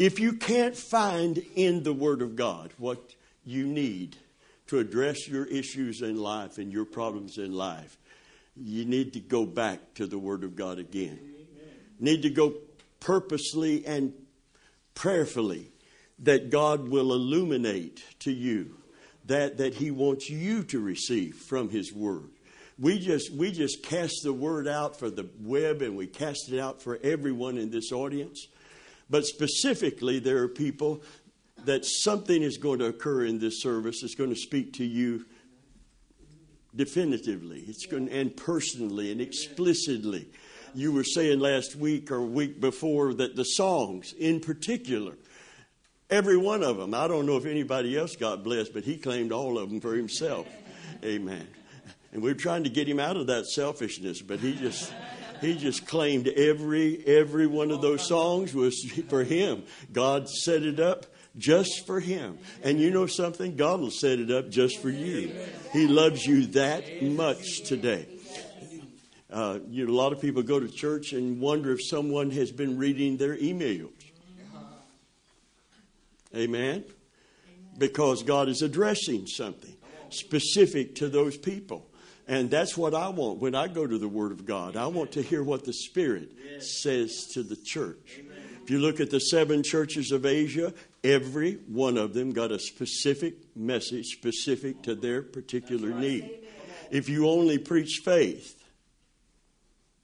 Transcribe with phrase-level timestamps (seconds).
[0.00, 3.14] If you can't find in the Word of God what
[3.44, 4.16] you need
[4.68, 7.98] to address your issues in life and your problems in life,
[8.56, 11.18] you need to go back to the Word of God again.
[11.20, 11.74] Amen.
[11.98, 12.54] Need to go
[12.98, 14.14] purposely and
[14.94, 15.70] prayerfully
[16.20, 18.76] that God will illuminate to you
[19.26, 22.30] that that He wants you to receive from His Word.
[22.78, 26.58] We just we just cast the word out for the web and we cast it
[26.58, 28.46] out for everyone in this audience.
[29.10, 31.02] But specifically, there are people
[31.64, 35.26] that something is going to occur in this service that's going to speak to you
[36.74, 37.64] definitively.
[37.66, 40.28] It's going to, and personally and explicitly.
[40.74, 45.14] You were saying last week or week before that the songs, in particular,
[46.08, 46.94] every one of them.
[46.94, 49.94] I don't know if anybody else got blessed, but he claimed all of them for
[49.94, 50.46] himself.
[51.04, 51.46] Amen.
[52.12, 54.92] And we are trying to get him out of that selfishness, but he just
[55.40, 59.64] he just claimed every every one of those songs was for him.
[59.92, 62.38] God set it up just for him.
[62.62, 63.56] And you know something?
[63.56, 65.34] God will set it up just for you.
[65.72, 68.06] He loves you that much today.
[69.30, 72.50] Uh, you know, a lot of people go to church and wonder if someone has
[72.50, 73.90] been reading their emails.
[76.34, 76.84] Amen?
[77.78, 79.76] Because God is addressing something
[80.10, 81.89] specific to those people.
[82.30, 84.76] And that's what I want when I go to the Word of God.
[84.76, 88.20] I want to hear what the Spirit says to the church.
[88.62, 92.60] If you look at the seven churches of Asia, every one of them got a
[92.60, 96.30] specific message specific to their particular need.
[96.92, 98.62] If you only preach faith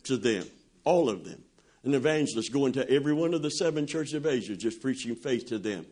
[0.03, 0.47] to them,
[0.83, 1.45] all of them,
[1.85, 5.47] an evangelist going to every one of the seven churches of Asia just preaching faith
[5.51, 5.87] to them,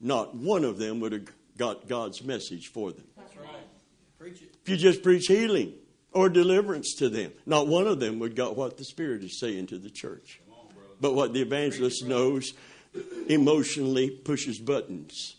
[0.00, 1.26] not one of them would have
[1.58, 3.04] got God's message for them.
[3.16, 3.66] That's right.
[4.16, 4.51] Preach it.
[4.62, 5.74] If you just preach healing
[6.12, 9.68] or deliverance to them, not one of them would got what the Spirit is saying
[9.68, 10.40] to the church.
[10.50, 10.66] On,
[11.00, 12.54] but what the evangelist knows
[13.28, 15.36] emotionally pushes buttons.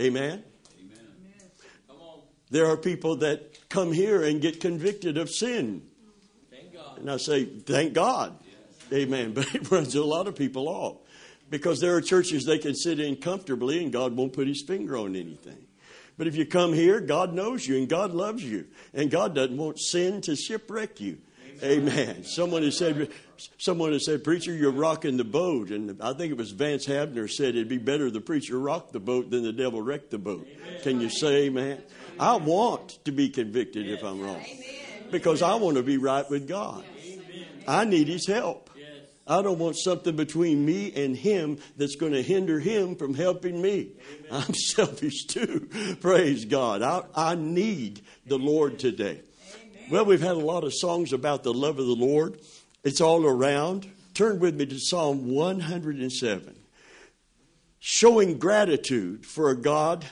[0.00, 0.42] Amen?
[0.80, 2.04] Amen.
[2.50, 5.82] There are people that come here and get convicted of sin.
[6.96, 8.38] And I say, thank God.
[8.46, 8.92] Yes.
[9.02, 9.32] Amen.
[9.34, 10.96] But it runs a lot of people off.
[11.50, 14.96] Because there are churches they can sit in comfortably and God won't put his finger
[14.96, 15.63] on anything.
[16.16, 18.66] But if you come here, God knows you and God loves you.
[18.92, 21.18] And God doesn't want sin to shipwreck you.
[21.62, 22.24] Amen.
[22.24, 23.10] Someone has said,
[23.58, 25.70] someone has said, preacher, you're rocking the boat.
[25.70, 29.00] And I think it was Vance Havner said it'd be better the preacher rock the
[29.00, 30.46] boat than the devil wreck the boat.
[30.46, 30.80] Amen.
[30.82, 31.82] Can you say amen?
[32.18, 34.44] I want to be convicted if I'm wrong.
[35.10, 36.84] Because I want to be right with God.
[37.66, 38.63] I need his help.
[39.26, 43.60] I don't want something between me and him that's going to hinder him from helping
[43.60, 43.92] me.
[44.30, 44.44] Amen.
[44.46, 45.68] I'm selfish too.
[46.00, 46.82] Praise God.
[46.82, 49.20] I, I need the Lord today.
[49.54, 49.90] Amen.
[49.90, 52.38] Well, we've had a lot of songs about the love of the Lord.
[52.82, 53.90] It's all around.
[54.12, 56.54] Turn with me to Psalm 107.
[57.80, 60.04] Showing gratitude for a God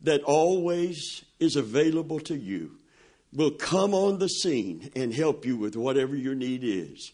[0.00, 2.72] that always is available to you,
[3.32, 7.12] will come on the scene and help you with whatever your need is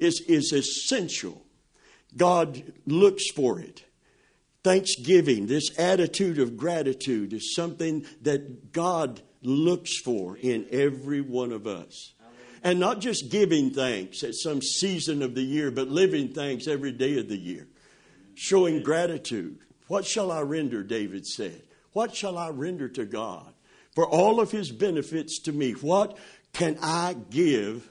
[0.00, 1.44] is, is essential.
[2.16, 3.84] God looks for it.
[4.62, 11.66] Thanksgiving, this attitude of gratitude, is something that God looks for in every one of
[11.66, 12.12] us.
[12.62, 16.92] And not just giving thanks at some season of the year, but living thanks every
[16.92, 17.66] day of the year.
[18.34, 19.60] Showing gratitude.
[19.88, 21.62] What shall I render, David said?
[21.92, 23.52] What shall I render to God
[23.94, 25.72] for all of his benefits to me?
[25.72, 26.18] What
[26.52, 27.89] can I give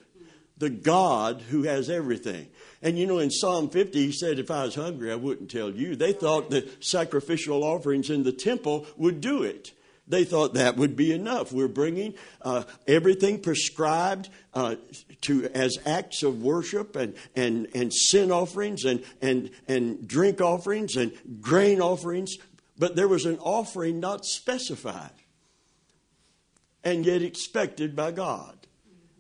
[0.60, 2.48] the God who has everything.
[2.82, 5.72] And you know, in Psalm 50, he said, If I was hungry, I wouldn't tell
[5.72, 5.96] you.
[5.96, 9.72] They thought the sacrificial offerings in the temple would do it.
[10.08, 11.52] They thought that would be enough.
[11.52, 14.76] We're bringing uh, everything prescribed uh,
[15.22, 20.96] to as acts of worship and, and, and sin offerings and, and, and drink offerings
[20.96, 22.38] and grain offerings,
[22.78, 25.12] but there was an offering not specified
[26.84, 28.59] and yet expected by God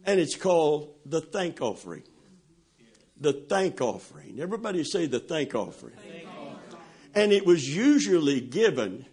[0.10, 2.02] and it's called the thank offering.
[3.22, 4.40] The thank offering.
[4.40, 5.94] Everybody say the thank offering.
[7.14, 9.06] And it was usually given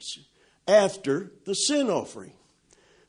[0.67, 2.33] after the sin offering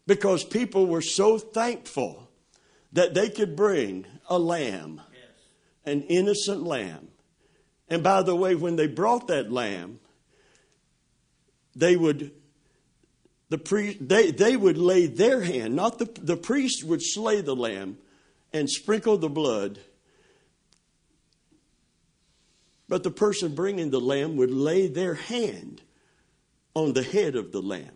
[0.06, 2.30] because people were so thankful
[2.92, 5.02] that they could bring a lamb,
[5.86, 7.08] an innocent lamb.
[7.88, 10.02] And by the way, when they brought that lamb,
[11.74, 12.34] they would
[13.50, 17.56] the priest, they, they would lay their hand, not the, the priest would slay the
[17.56, 17.98] lamb
[18.52, 19.80] and sprinkle the blood.
[22.90, 25.82] But the person bringing the lamb would lay their hand
[26.74, 27.92] on the head of the lamb.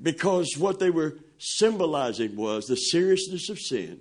[0.00, 4.00] Because what they were symbolizing was the seriousness of sin,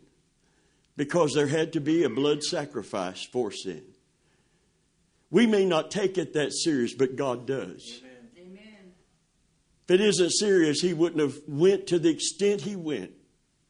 [0.95, 3.83] because there had to be a blood sacrifice for sin.
[5.29, 8.01] We may not take it that serious, but God does.
[8.37, 8.93] Amen.
[9.85, 13.11] If it isn't serious, He wouldn't have went to the extent He went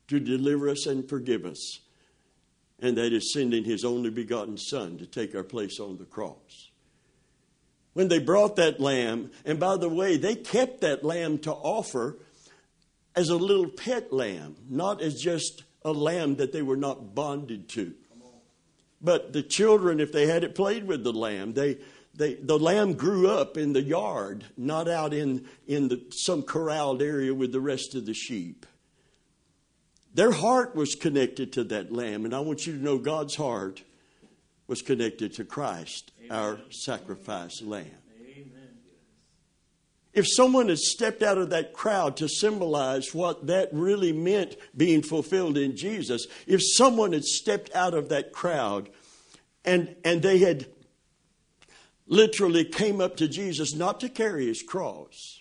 [0.08, 1.80] to deliver us and forgive us.
[2.80, 6.70] And that is sending His only begotten Son to take our place on the cross.
[7.94, 12.20] When they brought that lamb, and by the way, they kept that lamb to offer
[13.16, 17.68] as a little pet lamb, not as just a lamb that they were not bonded
[17.70, 17.96] to.
[19.02, 21.78] But the children, if they had it played with the lamb, they,
[22.16, 27.02] they, the lamb grew up in the yard, not out in, in the, some corralled
[27.02, 28.66] area with the rest of the sheep.
[30.14, 33.84] Their heart was connected to that lamb, and I want you to know God's heart
[34.66, 36.38] was connected to Christ, Amen.
[36.38, 37.86] our sacrifice lamb.
[40.18, 45.04] If someone had stepped out of that crowd to symbolize what that really meant being
[45.04, 48.90] fulfilled in Jesus, if someone had stepped out of that crowd
[49.64, 50.66] and, and they had
[52.08, 55.40] literally came up to Jesus not to carry his cross,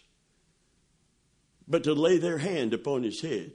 [1.66, 3.52] but to lay their hand upon his head.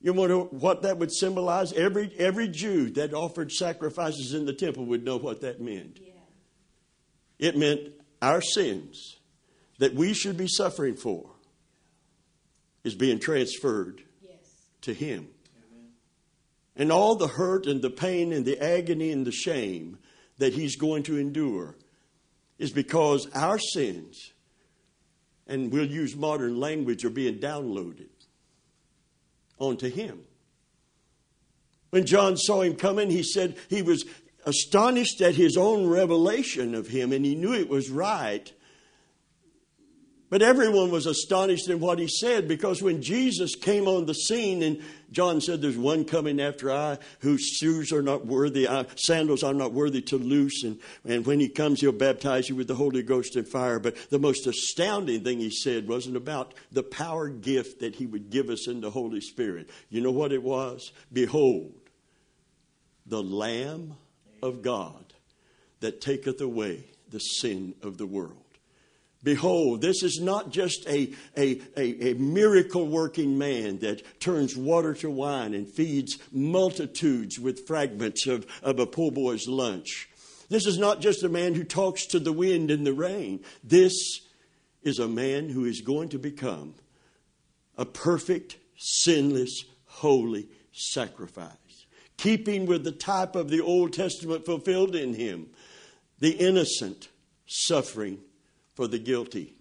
[0.00, 1.74] You wonder what that would symbolize?
[1.74, 6.00] Every, every Jew that offered sacrifices in the temple would know what that meant.
[6.00, 6.08] Yeah.
[7.38, 9.16] It meant our sins
[9.78, 11.28] that we should be suffering for
[12.84, 14.32] is being transferred yes.
[14.82, 15.28] to Him.
[15.56, 15.88] Amen.
[16.76, 19.98] And all the hurt and the pain and the agony and the shame
[20.38, 21.76] that He's going to endure
[22.58, 24.32] is because our sins,
[25.46, 28.08] and we'll use modern language, are being downloaded
[29.58, 30.22] onto Him.
[31.92, 34.06] When John saw him coming, he said he was
[34.44, 38.52] astonished at his own revelation of him, and he knew it was right.
[40.32, 44.62] But everyone was astonished in what he said because when Jesus came on the scene,
[44.62, 44.80] and
[45.10, 49.52] John said, There's one coming after I whose shoes are not worthy, uh, sandals are
[49.52, 50.64] not worthy to loose.
[50.64, 53.78] And, and when he comes, he'll baptize you with the Holy Ghost and fire.
[53.78, 58.30] But the most astounding thing he said wasn't about the power gift that he would
[58.30, 59.68] give us in the Holy Spirit.
[59.90, 60.92] You know what it was?
[61.12, 61.74] Behold,
[63.04, 63.96] the Lamb
[64.42, 65.12] of God
[65.80, 68.36] that taketh away the sin of the world.
[69.24, 74.94] Behold, this is not just a, a, a, a, miracle working man that turns water
[74.94, 80.08] to wine and feeds multitudes with fragments of, of a poor boy's lunch.
[80.48, 83.44] This is not just a man who talks to the wind and the rain.
[83.62, 84.22] This
[84.82, 86.74] is a man who is going to become
[87.78, 91.61] a perfect, sinless, holy sacrifice
[92.22, 95.48] keeping with the type of the Old Testament fulfilled in him
[96.20, 97.08] the innocent
[97.46, 98.16] suffering
[98.76, 99.54] for the guilty.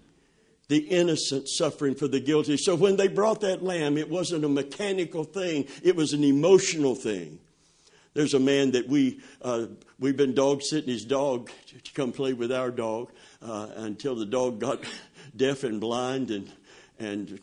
[0.67, 2.57] The innocent suffering for the guilty.
[2.57, 6.93] So when they brought that lamb, it wasn't a mechanical thing, it was an emotional
[6.93, 7.39] thing.
[8.13, 9.65] There's a man that we, uh,
[9.97, 11.49] we've been dog sitting his dog
[11.83, 13.11] to come play with our dog
[13.41, 14.83] uh, until the dog got
[15.35, 16.51] deaf and blind and,
[16.99, 17.39] and,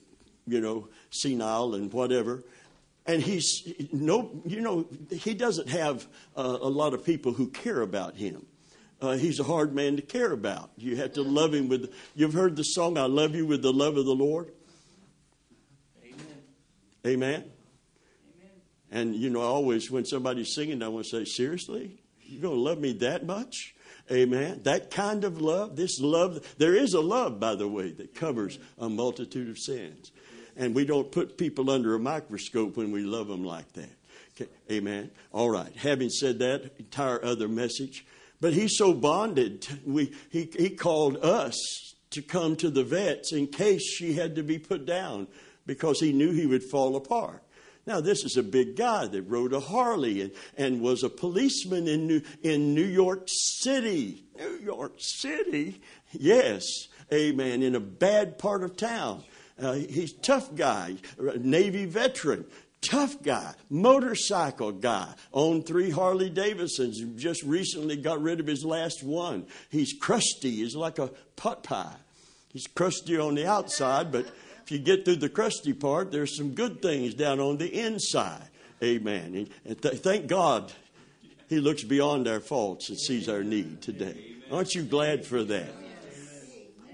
[0.46, 2.44] you know, senile and whatever
[3.08, 6.06] and he's no, you know, he doesn't have
[6.36, 8.46] uh, a lot of people who care about him.
[9.00, 10.70] Uh, he's a hard man to care about.
[10.76, 11.92] You have to love him with.
[12.14, 14.52] You've heard the song "I Love You with the Love of the Lord."
[16.04, 16.16] Amen.
[17.06, 17.34] Amen.
[17.34, 17.50] Amen.
[18.90, 22.60] And you know, always when somebody's singing, I want to say, "Seriously, you're going to
[22.60, 23.74] love me that much?"
[24.10, 24.60] Amen.
[24.64, 28.58] That kind of love, this love, there is a love, by the way, that covers
[28.78, 30.12] a multitude of sins.
[30.58, 33.90] And we don't put people under a microscope when we love them like that.
[34.34, 34.50] Okay.
[34.70, 35.10] Amen.
[35.32, 35.74] All right.
[35.76, 38.04] Having said that, entire other message.
[38.40, 39.66] But he's so bonded.
[39.86, 44.42] We, he, he called us to come to the vets in case she had to
[44.42, 45.28] be put down
[45.64, 47.42] because he knew he would fall apart.
[47.86, 51.88] Now, this is a big guy that rode a Harley and, and was a policeman
[51.88, 54.24] in New, in New York City.
[54.36, 55.80] New York City?
[56.12, 56.64] Yes,
[57.12, 59.24] amen, in a bad part of town.
[59.60, 60.96] Uh, he's tough guy,
[61.38, 62.44] Navy veteran,
[62.80, 69.02] tough guy, motorcycle guy, owned three Harley Davidsons, just recently got rid of his last
[69.02, 69.46] one.
[69.68, 71.96] He's crusty, he's like a pot pie.
[72.52, 74.26] He's crusty on the outside, but
[74.62, 78.48] if you get through the crusty part, there's some good things down on the inside.
[78.82, 79.48] Amen.
[79.64, 80.72] And th- thank God
[81.48, 84.36] he looks beyond our faults and sees our need today.
[84.50, 85.68] Aren't you glad for that?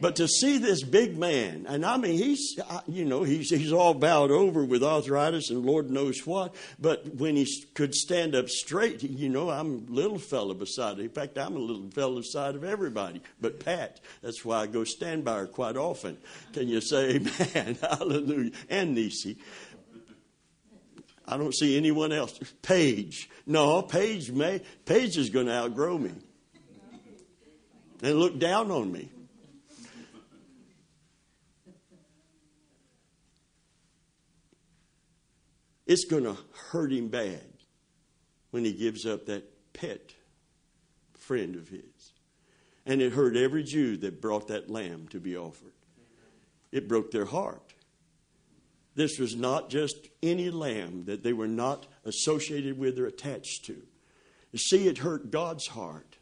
[0.00, 3.94] But to see this big man, and I mean, he's, you know, he's, he's all
[3.94, 6.54] bowed over with arthritis and Lord knows what.
[6.80, 11.04] But when he could stand up straight, you know, I'm a little fella beside him.
[11.04, 13.22] In fact, I'm a little fella beside of everybody.
[13.40, 16.18] But Pat, that's why I go stand by her quite often.
[16.52, 17.78] Can you say amen?
[17.80, 18.50] Hallelujah.
[18.68, 19.38] And Nisi.
[21.26, 22.38] I don't see anyone else.
[22.62, 23.30] Paige.
[23.46, 26.12] No, Paige may Paige is going to outgrow me.
[28.02, 29.08] And look down on me.
[35.86, 36.36] It's going to
[36.70, 37.44] hurt him bad
[38.50, 40.14] when he gives up that pet
[41.14, 42.12] friend of his.
[42.86, 45.72] And it hurt every Jew that brought that lamb to be offered.
[46.70, 47.74] It broke their heart.
[48.94, 53.82] This was not just any lamb that they were not associated with or attached to.
[54.52, 56.16] You see, it hurt God's heart.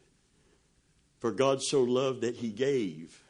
[1.18, 3.21] For God so loved that he gave.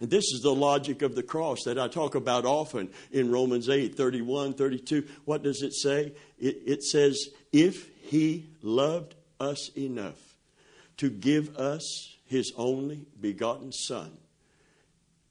[0.00, 3.68] And this is the logic of the cross that I talk about often in Romans
[3.68, 5.04] 8 31, 32.
[5.24, 6.12] What does it say?
[6.38, 10.36] It, it says, If he loved us enough
[10.98, 14.16] to give us his only begotten Son,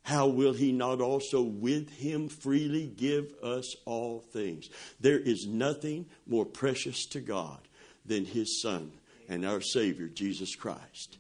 [0.04, 4.70] how will he not also with him freely give us all things?
[5.00, 7.60] There is nothing more precious to God
[8.06, 8.92] than his Son
[9.28, 11.18] and our Savior, Jesus Christ.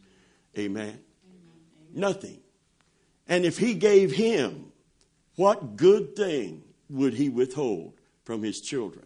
[0.58, 0.88] Amen.
[0.88, 1.02] Amen.
[1.94, 2.40] Nothing.
[3.28, 4.72] And if he gave him,
[5.36, 7.94] what good thing would he withhold
[8.24, 9.06] from his children?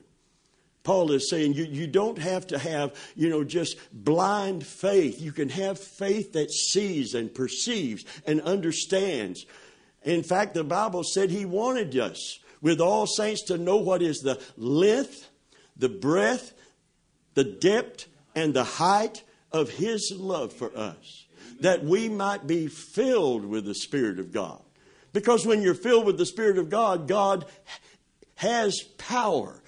[0.84, 5.22] Paul is saying you, you don't have to have, you know, just blind faith.
[5.22, 9.46] You can have faith that sees and perceives and understands.
[10.04, 14.22] In fact, the Bible said he wanted us, with all saints, to know what is
[14.22, 15.30] the length,
[15.78, 16.54] the breadth,
[17.36, 21.26] the depth, and the height of his love for us,
[21.62, 24.62] that we might be filled with the Spirit of God.
[25.14, 27.46] Because when you're filled with the Spirit of God, God
[28.36, 29.62] has power.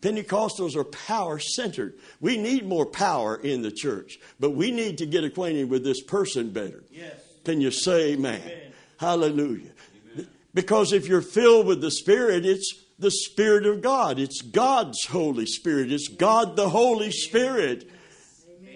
[0.00, 1.94] Pentecostals are power centered.
[2.20, 6.02] We need more power in the church, but we need to get acquainted with this
[6.02, 6.82] person better.
[6.90, 7.20] Yes.
[7.44, 8.40] Can you say amen?
[8.42, 8.72] amen.
[8.98, 9.72] Hallelujah.
[10.14, 10.28] Amen.
[10.54, 14.18] Because if you're filled with the Spirit, it's the Spirit of God.
[14.18, 15.90] It's God's Holy Spirit.
[15.90, 17.90] It's God the Holy Spirit.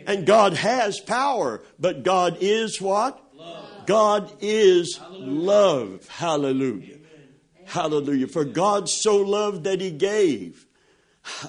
[0.04, 0.18] Amen.
[0.18, 3.20] And God has power, but God is what?
[3.34, 3.86] Love.
[3.86, 5.30] God is Hallelujah.
[5.30, 6.08] love.
[6.08, 6.98] Hallelujah.
[7.64, 8.28] Hallelujah.
[8.28, 10.66] For God so loved that He gave.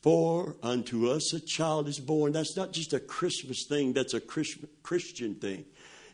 [0.00, 2.32] For unto us a child is born.
[2.32, 5.64] That's not just a Christmas thing, that's a Christian thing.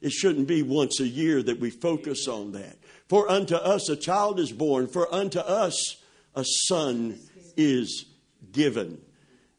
[0.01, 2.79] It shouldn't be once a year that we focus on that.
[3.09, 5.97] For unto us a child is born, for unto us
[6.35, 7.19] a son
[7.57, 8.07] is
[8.53, 9.01] given.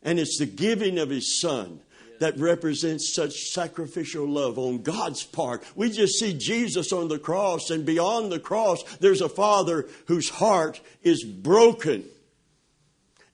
[0.05, 1.81] And it's the giving of his son
[2.19, 5.63] that represents such sacrificial love on God's part.
[5.75, 10.29] We just see Jesus on the cross, and beyond the cross, there's a father whose
[10.29, 12.05] heart is broken.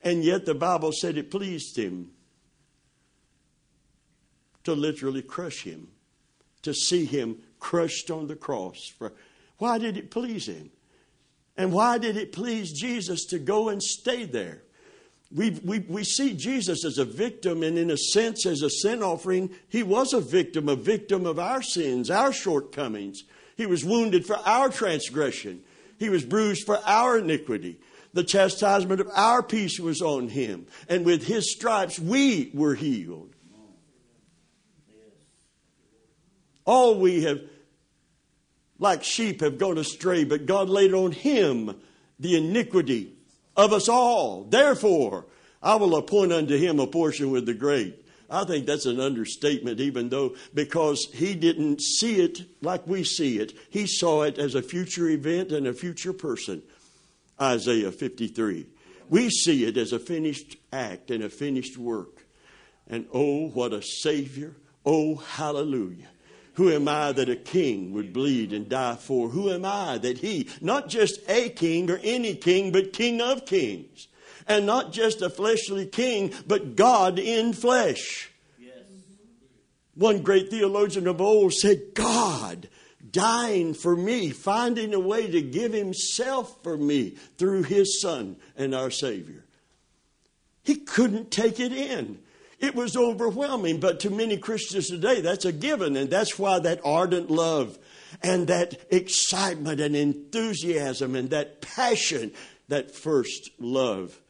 [0.02, 2.10] And yet the Bible said it pleased him
[4.64, 5.88] to literally crush him,
[6.62, 8.92] to see him crushed on the cross.
[9.58, 10.70] Why did it please him?
[11.56, 14.62] And why did it please Jesus to go and stay there?
[15.34, 19.02] We, we, we see Jesus as a victim, and in a sense, as a sin
[19.02, 23.24] offering, he was a victim, a victim of our sins, our shortcomings.
[23.56, 25.62] He was wounded for our transgression,
[25.98, 27.80] he was bruised for our iniquity.
[28.14, 33.34] The chastisement of our peace was on him, and with his stripes we were healed.
[36.66, 37.40] All we have,
[38.78, 41.80] like sheep, have gone astray, but God laid on him
[42.18, 43.14] the iniquity
[43.56, 44.44] of us all.
[44.44, 45.26] Therefore,
[45.62, 47.98] I will appoint unto him a portion with the great.
[48.28, 53.38] I think that's an understatement, even though, because he didn't see it like we see
[53.38, 53.52] it.
[53.68, 56.62] He saw it as a future event and a future person.
[57.40, 58.66] Isaiah 53.
[59.10, 62.24] We see it as a finished act and a finished work.
[62.88, 64.54] And oh, what a Savior.
[64.86, 66.08] Oh, hallelujah.
[66.54, 69.30] Who am I that a king would bleed and die for?
[69.30, 73.46] Who am I that he, not just a king or any king, but king of
[73.46, 74.08] kings?
[74.46, 78.30] And not just a fleshly king, but God in flesh.
[78.58, 78.74] Yes.
[79.94, 82.68] One great theologian of old said, God
[83.12, 88.74] dying for me, finding a way to give himself for me through his Son and
[88.74, 89.44] our Savior.
[90.62, 92.18] He couldn't take it in.
[92.62, 96.80] It was overwhelming, but to many Christians today, that's a given, and that's why that
[96.84, 97.76] ardent love
[98.22, 102.30] and that excitement and enthusiasm and that passion,
[102.68, 104.20] that first love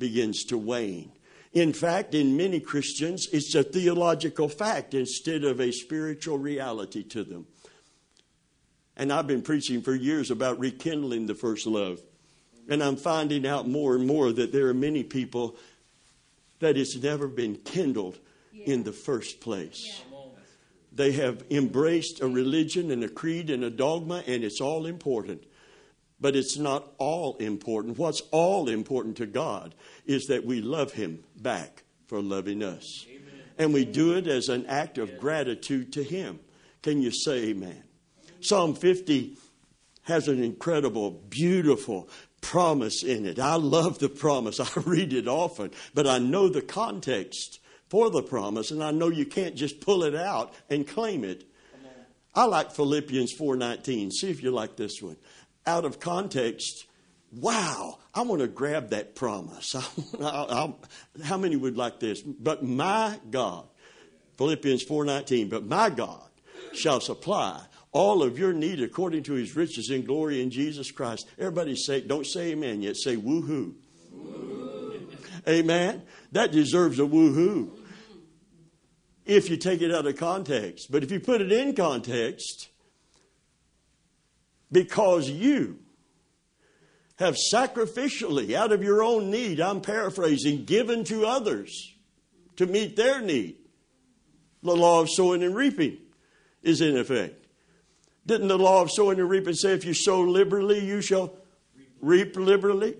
[0.00, 1.12] begins to wane.
[1.52, 7.22] In fact, in many Christians, it's a theological fact instead of a spiritual reality to
[7.22, 7.46] them.
[8.96, 12.00] And I've been preaching for years about rekindling the first love.
[12.68, 15.56] And I'm finding out more and more that there are many people
[16.60, 18.18] that has never been kindled
[18.52, 18.74] yeah.
[18.74, 19.84] in the first place.
[19.84, 20.16] Yeah.
[20.92, 25.44] They have embraced a religion and a creed and a dogma, and it's all important.
[26.18, 27.98] but it's not all important.
[27.98, 29.74] What's all important to God
[30.06, 33.06] is that we love Him back for loving us.
[33.08, 33.34] Amen.
[33.58, 36.40] And we do it as an act of gratitude to Him.
[36.82, 37.68] Can you say amen?
[37.70, 37.82] amen?
[38.40, 39.36] Psalm 50
[40.04, 42.08] has an incredible, beautiful
[42.46, 43.40] promise in it.
[43.40, 44.60] I love the promise.
[44.76, 49.08] I read it often, but I know the context for the promise, and I know
[49.08, 51.44] you can't just pull it out and claim it.
[52.34, 54.12] I like Philippians 4:19.
[54.12, 55.16] See if you like this one.
[55.66, 56.86] Out of context,
[57.32, 59.74] wow, I want to grab that promise.
[60.20, 60.74] I, I, I,
[61.24, 62.20] how many would like this?
[62.22, 63.66] But my God,
[64.36, 66.28] Philippians 4:19, but my God
[66.74, 67.60] shall supply
[67.96, 71.26] all of your need according to his riches in glory in Jesus Christ.
[71.38, 73.72] Everybody say, don't say amen yet, say woohoo.
[74.12, 75.08] Woo.
[75.48, 76.02] Amen.
[76.32, 77.70] That deserves a woohoo
[79.24, 80.92] if you take it out of context.
[80.92, 82.68] But if you put it in context,
[84.70, 85.78] because you
[87.18, 91.94] have sacrificially, out of your own need, I'm paraphrasing, given to others
[92.56, 93.56] to meet their need,
[94.62, 95.96] the law of sowing and reaping
[96.62, 97.45] is in effect.
[98.26, 101.32] Didn't the law of sowing and reaping say if you sow liberally, you shall
[102.00, 102.96] reap liberally?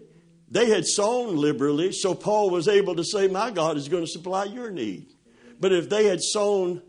[0.49, 4.11] They had sown liberally, so Paul was able to say, My God is going to
[4.11, 5.13] supply your need.
[5.59, 6.83] But if they had sown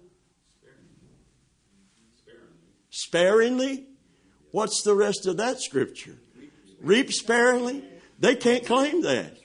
[2.91, 3.87] sparingly,
[4.51, 6.17] what's the rest of that scripture?
[6.81, 7.83] Reap sparingly?
[8.19, 9.37] They can't claim that.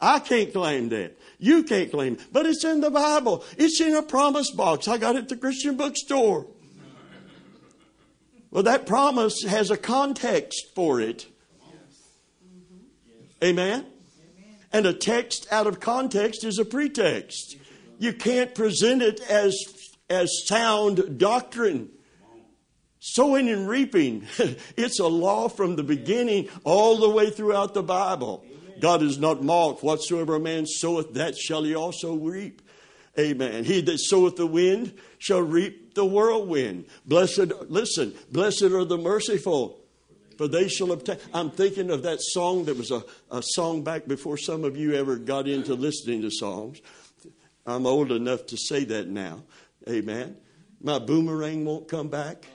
[0.00, 1.18] I can't claim that.
[1.38, 2.20] You can't claim it.
[2.32, 3.44] But it's in the Bible.
[3.58, 4.88] It's in a promise box.
[4.88, 6.46] I got it at the Christian bookstore.
[8.50, 11.26] Well, that promise has a context for it.
[13.42, 13.86] Amen?
[14.72, 17.56] And a text out of context is a pretext.
[17.98, 19.54] You can't present it as,
[20.08, 21.90] as sound doctrine.
[22.98, 24.26] Sowing and reaping,
[24.76, 28.44] it's a law from the beginning all the way throughout the Bible.
[28.80, 29.82] God is not mocked.
[29.82, 32.62] Whatsoever a man soweth, that shall he also reap.
[33.18, 33.64] Amen.
[33.64, 36.86] He that soweth the wind shall reap the whirlwind.
[37.06, 39.80] Blessed, listen, blessed are the merciful,
[40.36, 41.18] for they shall obtain.
[41.34, 44.94] I'm thinking of that song that was a, a song back before some of you
[44.94, 46.80] ever got into listening to songs.
[47.66, 49.42] I'm old enough to say that now.
[49.88, 50.36] Amen.
[50.82, 52.46] My boomerang won't come back.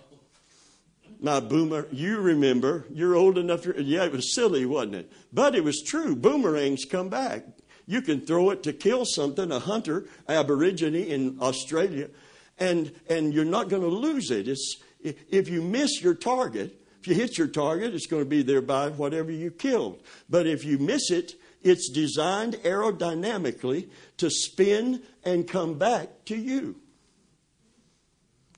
[1.19, 5.11] My boomer, you remember, you're old enough yeah, it was silly, wasn't it?
[5.31, 6.15] But it was true.
[6.15, 7.45] Boomerangs come back.
[7.87, 12.09] You can throw it to kill something, a hunter, aborigine in Australia,
[12.57, 14.47] and, and you're not going to lose it.
[14.47, 18.41] It's, if you miss your target, if you hit your target, it's going to be
[18.41, 20.01] there by whatever you killed.
[20.29, 26.75] But if you miss it, it's designed aerodynamically to spin and come back to you.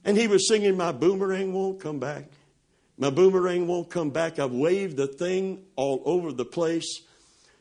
[0.05, 2.25] And he was singing, My boomerang won't come back.
[2.97, 4.39] My boomerang won't come back.
[4.39, 7.01] I've waved the thing all over the place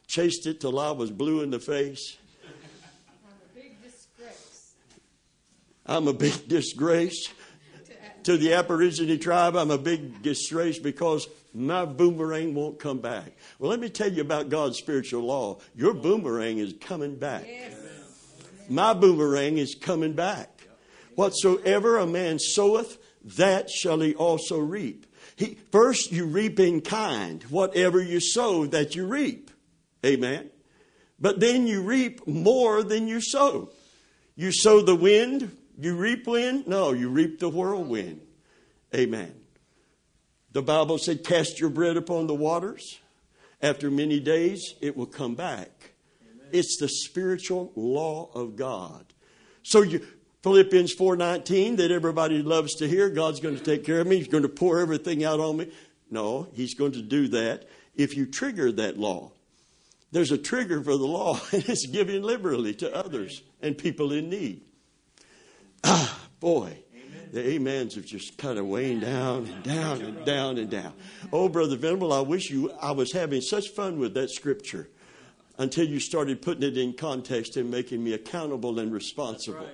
[0.07, 2.17] chased it till I was blue in the face.
[2.45, 4.75] I'm a big disgrace.
[5.87, 7.29] I'm a big disgrace
[8.25, 9.55] to the Aborigine tribe.
[9.57, 13.33] I'm a big disgrace because my boomerang won't come back.
[13.59, 15.61] Well, let me tell you about God's spiritual law.
[15.77, 17.47] Your boomerang is coming back.
[17.47, 17.75] Yes.
[18.69, 20.67] My boomerang is coming back.
[21.15, 22.99] Whatsoever a man soweth,
[23.37, 25.07] that shall he also reap.
[25.37, 27.43] He, first, you reap in kind.
[27.45, 29.51] Whatever you sow, that you reap.
[30.05, 30.51] Amen.
[31.21, 33.71] But then you reap more than you sow.
[34.35, 36.67] You sow the wind, you reap wind?
[36.67, 38.21] No, you reap the whirlwind.
[38.95, 39.35] Amen.
[40.53, 42.99] The Bible said, Cast your bread upon the waters.
[43.61, 45.93] After many days, it will come back.
[46.23, 46.49] Amen.
[46.53, 49.07] It's the spiritual law of God.
[49.63, 50.07] So you,
[50.43, 54.19] Philippians 4:19 that everybody loves to hear, God's going to take care of me.
[54.19, 55.73] He's going to pour everything out on me.
[56.11, 59.33] No, he's going to do that if you trigger that law.
[60.13, 64.31] There's a trigger for the law, and it's giving liberally to others and people in
[64.31, 64.63] need.
[65.89, 66.77] Ah, boy,
[67.33, 70.93] the amens have just kind of weighing down and down and down and down.
[71.33, 74.89] Oh, Brother Venable, I wish you, I was having such fun with that scripture
[75.59, 79.69] until you started putting it in context and making me accountable and responsible.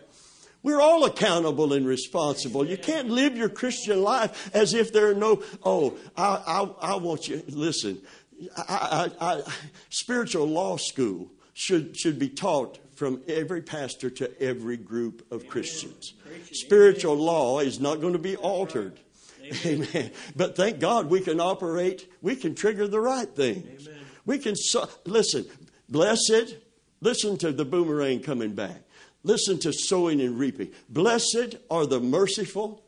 [0.62, 2.64] We're all accountable and responsible.
[2.64, 6.96] You can't live your Christian life as if there are no, oh, I, I, I
[6.96, 8.02] want you, listen,
[8.56, 9.42] I, I,
[9.88, 16.14] spiritual law school should, should be taught from every pastor to every group of Christians.
[16.52, 19.00] Spiritual law is not going to be altered.
[19.64, 20.10] Amen.
[20.36, 23.88] But thank God we can operate, we can trigger the right things.
[24.24, 25.46] We can, so, listen,
[25.88, 26.56] blessed,
[27.00, 28.82] listen to the boomerang coming back.
[29.24, 30.70] Listen to sowing and reaping.
[30.88, 32.84] Blessed are the merciful.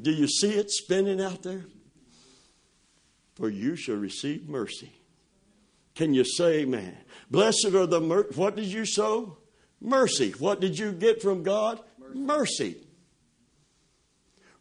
[0.00, 1.64] Do you see it spinning out there?
[3.40, 4.92] for you shall receive mercy.
[5.94, 6.96] Can you say amen?
[7.30, 9.38] Blessed are the mer- what did you sow?
[9.80, 10.32] Mercy.
[10.32, 11.80] What did you get from God?
[11.98, 12.18] Mercy.
[12.18, 12.76] mercy.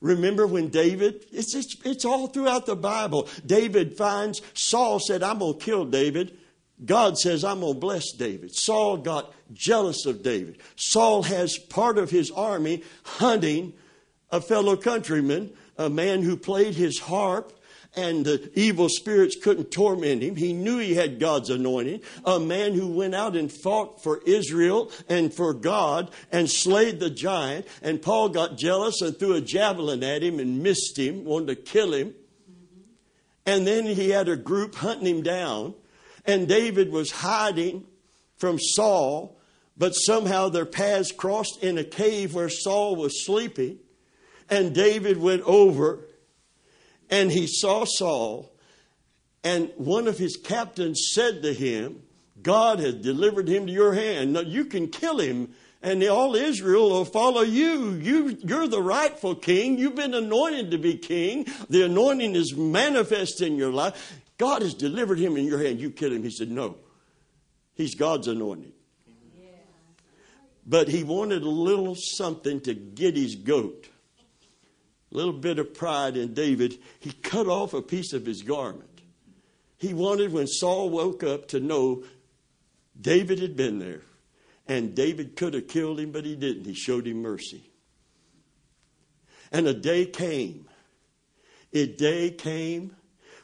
[0.02, 3.28] Remember when David, it's, it's, it's all throughout the Bible.
[3.46, 6.38] David finds, Saul said, I'm going to kill David.
[6.84, 8.56] God says, I'm going to bless David.
[8.56, 10.60] Saul got jealous of David.
[10.78, 13.74] Saul has part of his army hunting
[14.32, 17.59] a fellow countryman, a man who played his harp
[17.96, 20.36] and the evil spirits couldn't torment him.
[20.36, 22.02] He knew he had God's anointing.
[22.24, 27.10] A man who went out and fought for Israel and for God and slayed the
[27.10, 27.68] giant.
[27.82, 31.56] And Paul got jealous and threw a javelin at him and missed him, wanted to
[31.56, 32.14] kill him.
[33.46, 35.74] And then he had a group hunting him down.
[36.26, 37.86] And David was hiding
[38.38, 39.40] from Saul,
[39.76, 43.80] but somehow their paths crossed in a cave where Saul was sleeping.
[44.48, 46.02] And David went over
[47.10, 48.52] and he saw Saul,
[49.44, 52.04] and one of his captains said to him,
[52.42, 54.34] God has delivered him to your hand.
[54.34, 57.94] Now you can kill him, and all Israel will follow you.
[57.94, 58.38] you.
[58.44, 59.78] You're the rightful king.
[59.78, 61.46] You've been anointed to be king.
[61.70, 64.22] The anointing is manifest in your life.
[64.38, 65.80] God has delivered him in your hand.
[65.80, 66.24] You kill him.
[66.24, 66.78] He said, No.
[67.76, 68.74] He's God's anointed.
[70.66, 73.88] But he wanted a little something to get his goat
[75.16, 79.02] little bit of pride in David, he cut off a piece of his garment.
[79.78, 82.04] He wanted, when Saul woke up, to know
[83.00, 84.02] David had been there.
[84.68, 86.66] And David could have killed him, but he didn't.
[86.66, 87.64] He showed him mercy.
[89.52, 90.68] And a day came.
[91.74, 92.96] A day came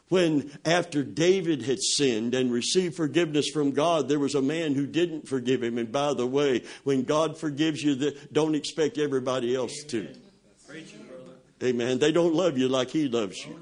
[0.10, 4.86] when, after David had sinned and received forgiveness from God, there was a man who
[4.86, 5.80] didn't forgive him.
[5.80, 10.08] And by the way, when God forgives you, don't expect everybody else to.
[11.64, 12.00] Amen.
[12.00, 13.60] They don't love you like He loves you.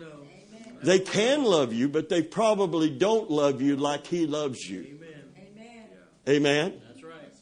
[0.82, 5.00] They can love you, but they probably don't love you like He loves you.
[5.48, 5.88] Amen.
[6.28, 6.82] Amen.
[6.88, 7.34] That's right.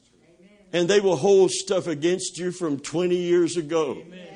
[0.73, 3.97] And they will hold stuff against you from 20 years ago.
[4.05, 4.31] Amen.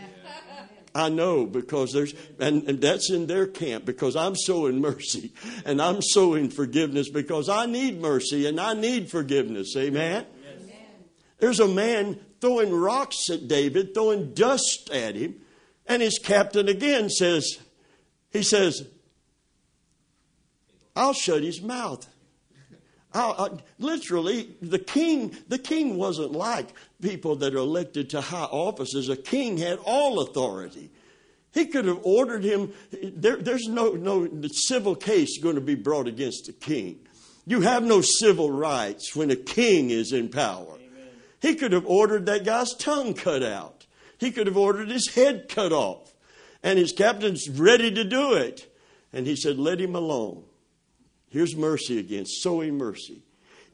[0.96, 5.34] I know because there's, and, and that's in their camp because I'm sowing mercy
[5.66, 9.76] and I'm sowing forgiveness because I need mercy and I need forgiveness.
[9.76, 10.26] Amen.
[10.42, 10.78] Yes.
[11.40, 15.36] There's a man throwing rocks at David, throwing dust at him.
[15.88, 17.60] And his captain again says,
[18.32, 18.88] he says,
[20.96, 22.08] I'll shut his mouth.
[23.14, 29.08] I, literally, the king, the king wasn't like people that are elected to high offices.
[29.08, 30.92] A king had all authority.
[31.54, 32.74] He could have ordered him.
[32.92, 37.00] There, there's no, no civil case going to be brought against a king.
[37.46, 40.74] You have no civil rights when a king is in power.
[40.74, 41.10] Amen.
[41.42, 43.75] He could have ordered that guy's tongue cut out.
[44.18, 46.14] He could have ordered his head cut off.
[46.64, 48.72] And his captain's ready to do it.
[49.14, 50.44] And he said, Let him alone.
[51.30, 53.22] Here's mercy again, sowing mercy.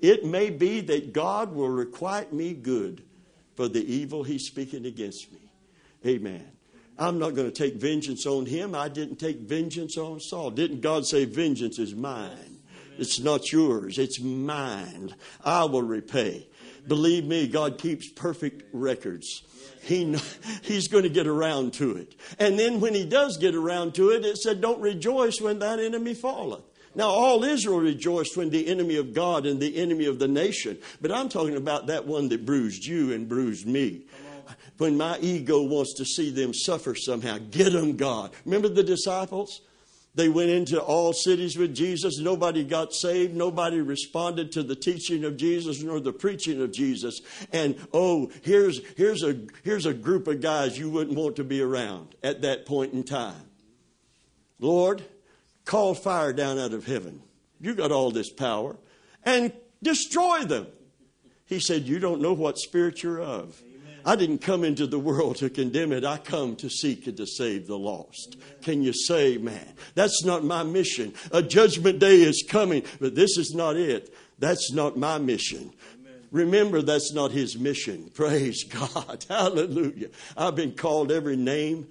[0.01, 3.03] It may be that God will requite me good
[3.55, 5.39] for the evil he's speaking against me.
[6.05, 6.45] Amen.
[6.97, 8.75] I'm not going to take vengeance on him.
[8.75, 10.51] I didn't take vengeance on Saul.
[10.51, 12.57] Didn't God say, Vengeance is mine?
[12.97, 15.15] It's not yours, it's mine.
[15.43, 16.47] I will repay.
[16.87, 19.43] Believe me, God keeps perfect records
[19.81, 20.17] he,
[20.61, 22.15] he's going to get around to it.
[22.39, 25.79] And then when he does get around to it, it said, Don't rejoice when that
[25.79, 26.63] enemy falleth.
[26.93, 30.77] Now, all Israel rejoiced when the enemy of God and the enemy of the nation.
[30.99, 34.01] But I'm talking about that one that bruised you and bruised me.
[34.77, 38.31] When my ego wants to see them suffer somehow, get them, God.
[38.45, 39.61] Remember the disciples?
[40.13, 42.19] They went into all cities with Jesus.
[42.19, 43.33] Nobody got saved.
[43.33, 47.21] Nobody responded to the teaching of Jesus nor the preaching of Jesus.
[47.53, 51.61] And oh, here's, here's, a, here's a group of guys you wouldn't want to be
[51.61, 53.49] around at that point in time.
[54.59, 55.01] Lord,
[55.63, 57.21] call fire down out of heaven.
[57.61, 58.75] You got all this power.
[59.23, 60.67] And destroy them.
[61.45, 63.61] He said, You don't know what spirit you're of.
[64.05, 66.03] I didn't come into the world to condemn it.
[66.03, 68.37] I come to seek and to save the lost.
[68.61, 69.73] Can you say, man?
[69.95, 71.13] That's not my mission.
[71.31, 74.13] A judgment day is coming, but this is not it.
[74.39, 75.71] That's not my mission.
[76.31, 78.09] Remember, that's not his mission.
[78.13, 79.25] Praise God.
[79.29, 80.09] Hallelujah.
[80.37, 81.87] I've been called every name.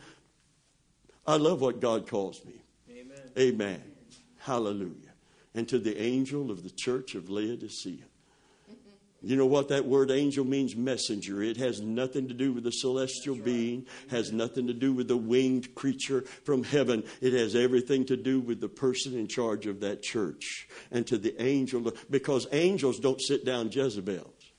[1.26, 2.54] I love what God calls me.
[2.90, 3.18] Amen.
[3.38, 3.82] Amen.
[4.38, 4.94] Hallelujah.
[5.54, 8.04] And to the angel of the church of Laodicea.
[9.22, 10.74] You know what that word angel means?
[10.74, 11.42] Messenger.
[11.42, 13.44] It has nothing to do with the celestial right.
[13.44, 17.04] being, has nothing to do with the winged creature from heaven.
[17.20, 20.68] It has everything to do with the person in charge of that church.
[20.90, 24.52] And to the angel, because angels don't sit down Jezebels.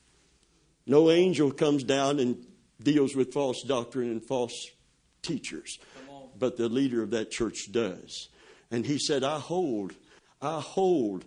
[0.86, 2.46] No angel comes down and
[2.82, 4.68] deals with false doctrine and false
[5.22, 5.80] teachers,
[6.38, 8.30] but the leader of that church does.
[8.72, 9.94] And he said, I hold,
[10.42, 11.26] I hold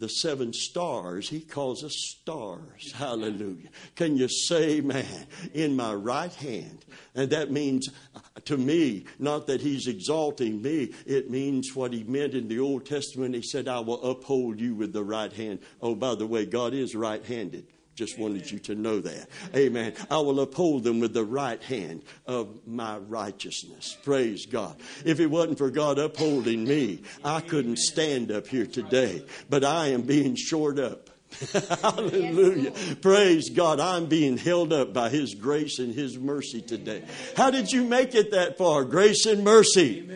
[0.00, 1.28] the seven stars.
[1.28, 2.92] He calls us stars.
[2.92, 3.68] Hallelujah.
[3.94, 6.84] Can you say, man, in my right hand?
[7.14, 12.02] And that means uh, to me, not that he's exalting me, it means what he
[12.04, 13.34] meant in the Old Testament.
[13.34, 15.60] He said, I will uphold you with the right hand.
[15.82, 17.66] Oh, by the way, God is right handed.
[18.00, 19.28] Just wanted you to know that.
[19.54, 19.92] Amen.
[20.10, 23.94] I will uphold them with the right hand of my righteousness.
[24.02, 24.80] Praise God.
[25.04, 29.22] If it wasn't for God upholding me, I couldn't stand up here today.
[29.50, 31.10] But I am being shored up.
[31.82, 32.72] Hallelujah.
[33.02, 33.80] Praise God.
[33.80, 37.04] I'm being held up by His grace and His mercy today.
[37.36, 38.86] How did you make it that far?
[38.86, 40.08] Grace and mercy.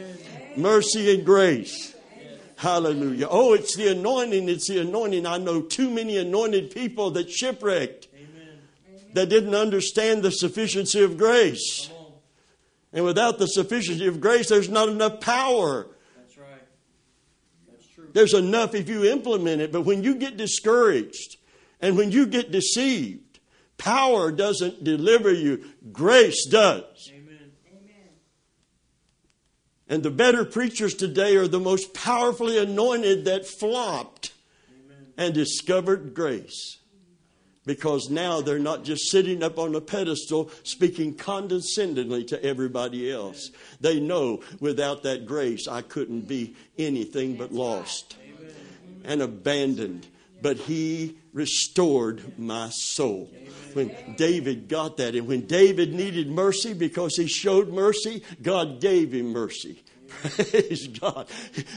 [0.56, 1.93] Mercy and grace.
[2.56, 3.26] Hallelujah.
[3.30, 4.48] Oh, it's the anointing.
[4.48, 5.26] It's the anointing.
[5.26, 8.58] I know too many anointed people that shipwrecked, Amen.
[9.14, 11.90] that didn't understand the sufficiency of grace.
[12.92, 15.88] And without the sufficiency of grace, there's not enough power.
[16.16, 16.46] That's right.
[17.68, 18.08] That's true.
[18.12, 19.72] There's enough if you implement it.
[19.72, 21.36] But when you get discouraged
[21.80, 23.40] and when you get deceived,
[23.78, 27.10] power doesn't deliver you, grace does.
[29.94, 34.32] And the better preachers today are the most powerfully anointed that flopped
[34.68, 35.12] Amen.
[35.16, 36.78] and discovered grace.
[37.64, 43.52] Because now they're not just sitting up on a pedestal speaking condescendingly to everybody else.
[43.80, 48.16] They know without that grace, I couldn't be anything but lost
[49.04, 50.08] and abandoned.
[50.42, 53.30] But He restored my soul
[53.74, 55.14] when David got that.
[55.14, 59.83] And when David needed mercy because he showed mercy, God gave him mercy.
[60.22, 61.26] Praise God.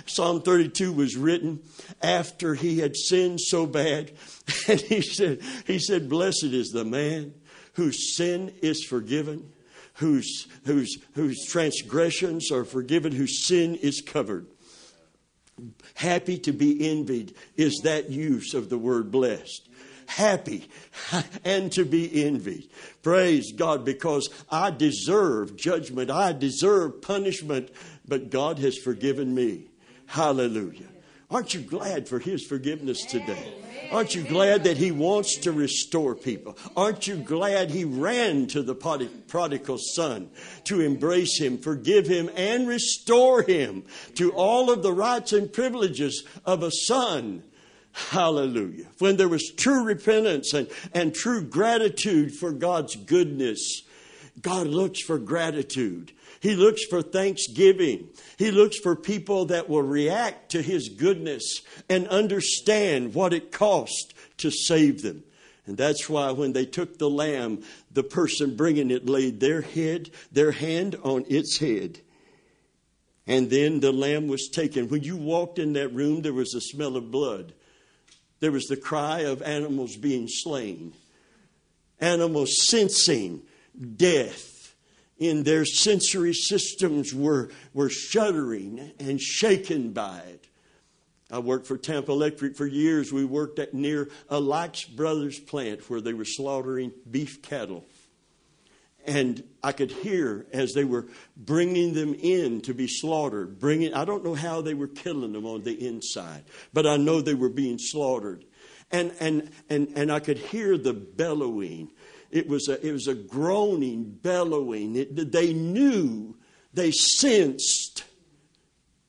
[0.06, 1.62] Psalm 32 was written
[2.02, 4.12] after he had sinned so bad.
[4.68, 7.34] And he said, he said, Blessed is the man
[7.74, 9.50] whose sin is forgiven,
[9.96, 14.48] whose, whose, whose transgressions are forgiven, whose sin is covered.
[15.96, 19.68] Happy to be envied is that use of the word blessed
[20.08, 20.70] happy
[21.46, 22.70] and to be envied.
[23.04, 27.70] Praise God, because I deserve judgment, I deserve punishment,
[28.08, 29.66] but God has forgiven me.
[30.06, 30.88] Hallelujah.
[31.30, 33.54] Aren't you glad for His forgiveness today?
[33.92, 36.58] Aren't you glad that He wants to restore people?
[36.76, 40.30] Aren't you glad He ran to the prodigal son
[40.66, 43.84] to embrace him, forgive him, and restore him
[44.16, 47.44] to all of the rights and privileges of a son?
[47.92, 48.86] Hallelujah.
[49.00, 53.82] When there was true repentance and, and true gratitude for God's goodness,
[54.42, 56.14] God looks for gratitude.
[56.40, 58.10] He looks for thanksgiving.
[58.38, 64.14] He looks for people that will react to His goodness and understand what it cost
[64.38, 65.24] to save them.
[65.66, 70.10] And that's why when they took the lamb, the person bringing it laid their head,
[70.32, 72.00] their hand on its head.
[73.28, 74.88] And then the lamb was taken.
[74.88, 77.54] When you walked in that room, there was a smell of blood.
[78.40, 80.94] There was the cry of animals being slain,
[82.00, 83.42] animals sensing
[83.96, 84.57] death
[85.18, 90.48] in their sensory systems were, were shuddering and shaken by it.
[91.30, 93.12] I worked for Tampa Electric for years.
[93.12, 97.84] We worked at near a Lykes Brothers plant where they were slaughtering beef cattle.
[99.06, 104.06] And I could hear as they were bringing them in to be slaughtered, bringing, I
[104.06, 107.50] don't know how they were killing them on the inside, but I know they were
[107.50, 108.46] being slaughtered.
[108.92, 111.92] And, and, and, and I could hear the bellowing.
[112.32, 114.96] It was a, it was a groaning, bellowing.
[114.96, 116.36] It, they knew,
[116.74, 118.04] they sensed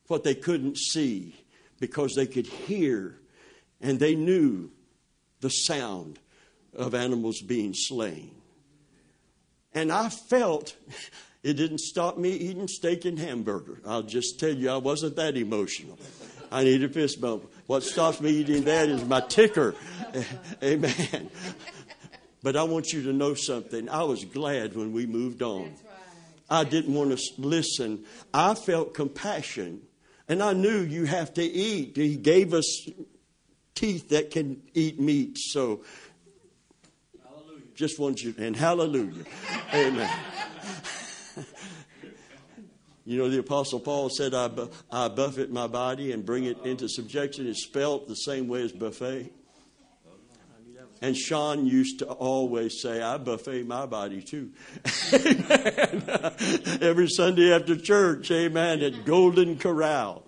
[0.07, 1.35] what they couldn't see
[1.81, 3.19] because they could hear
[3.81, 4.71] and they knew
[5.41, 6.19] the sound
[6.75, 8.35] of animals being slain.
[9.75, 10.77] And I felt
[11.43, 13.81] it didn't stop me eating steak and hamburger.
[13.87, 15.99] I'll just tell you, I wasn't that emotional.
[16.51, 17.51] I need a fist bump.
[17.67, 19.75] What stops me eating that is my ticker.
[20.63, 21.31] Amen.
[22.43, 23.89] But I want you to know something.
[23.89, 25.75] I was glad when we moved on.
[26.51, 28.05] I didn't want to listen.
[28.33, 29.83] I felt compassion.
[30.29, 31.97] And I knew you have to eat.
[31.97, 32.89] He gave us
[33.75, 35.39] teeth that can eat meat.
[35.39, 35.83] So
[37.23, 37.63] hallelujah.
[37.75, 39.25] just want you, and hallelujah.
[39.73, 40.11] Amen.
[43.05, 46.59] you know, the Apostle Paul said, I, bu- I buffet my body and bring it
[46.65, 47.47] into subjection.
[47.47, 49.33] It's spelt the same way as buffet.
[51.01, 54.51] And Sean used to always say, I buffet my body too.
[55.13, 56.03] amen.
[56.81, 60.25] Every Sunday after church, amen, at Golden Corral.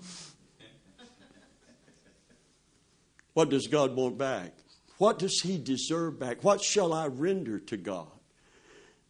[3.34, 4.52] What does God want back?
[4.98, 6.44] What does he deserve back?
[6.44, 8.08] What shall I render to God?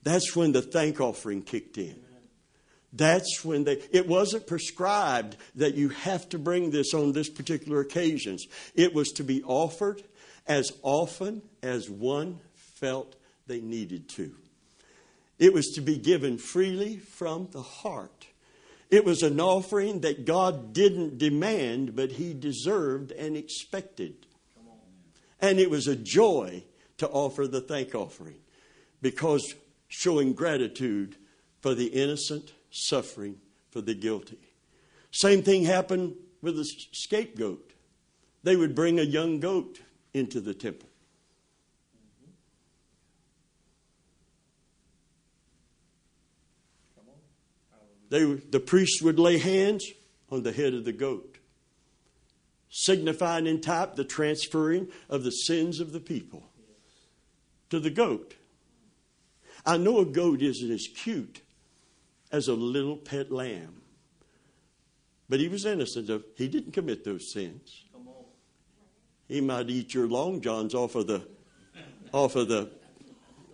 [0.03, 2.01] That's when the thank offering kicked in.
[2.93, 7.81] That's when they, it wasn't prescribed that you have to bring this on this particular
[7.81, 8.47] occasions.
[8.75, 10.03] It was to be offered
[10.47, 14.35] as often as one felt they needed to.
[15.39, 18.27] It was to be given freely from the heart.
[18.91, 24.27] It was an offering that God didn't demand, but He deserved and expected.
[25.41, 26.65] And it was a joy
[26.99, 28.37] to offer the thank offering
[29.01, 29.55] because
[29.89, 31.17] showing gratitude
[31.61, 33.37] for the innocent, suffering
[33.71, 34.39] for the guilty.
[35.11, 37.73] Same thing happened with the scapegoat.
[38.43, 39.81] They would bring a young goat
[40.13, 40.90] into the temple.
[48.11, 49.87] They, the priest would lay hands
[50.31, 51.39] on the head of the goat,
[52.69, 56.51] signifying in type the transferring of the sins of the people
[57.71, 58.35] to the goat.
[59.65, 61.43] I know a goat isn't as cute
[62.33, 63.83] as a little pet lamb.
[65.29, 67.85] But he was innocent of he didn't commit those sins.
[69.29, 71.27] He might eat your long johns off of the
[72.13, 72.71] off of the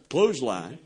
[0.09, 0.79] clothesline.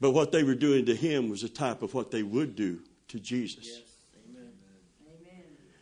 [0.00, 2.80] But what they were doing to him was a type of what they would do
[3.08, 3.66] to Jesus.
[3.66, 3.82] Yes.
[4.30, 4.52] Amen.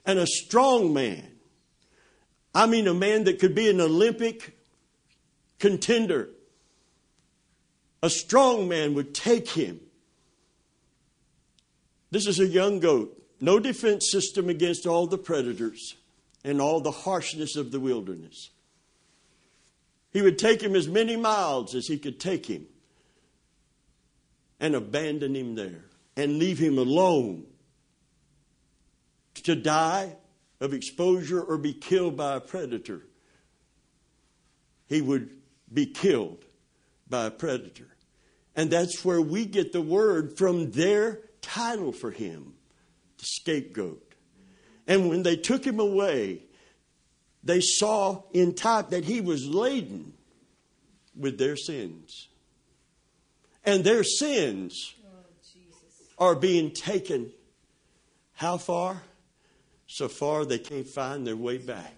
[0.07, 1.33] And a strong man.
[2.55, 4.57] I mean, a man that could be an Olympic
[5.59, 6.29] contender
[8.05, 9.81] a strong man would take him.
[12.11, 15.97] This is a young goat, no defense system against all the predators
[16.45, 18.51] and all the harshness of the wilderness.
[20.13, 22.67] He would take him as many miles as he could take him
[24.65, 25.85] and abandon him there
[26.17, 27.45] and leave him alone
[29.35, 30.17] to die
[30.59, 33.03] of exposure or be killed by a predator.
[34.87, 35.29] He would
[35.71, 36.47] be killed
[37.11, 37.89] by a predator.
[38.57, 42.55] And that's where we get the word from their title for him,
[43.19, 44.15] the scapegoat.
[44.87, 46.41] And when they took him away,
[47.43, 50.15] they saw in type that he was laden
[51.15, 52.29] with their sins.
[53.65, 54.95] And their sins
[56.19, 57.33] are being taken
[58.35, 59.03] how far?
[59.87, 61.95] So far they can't find their way back.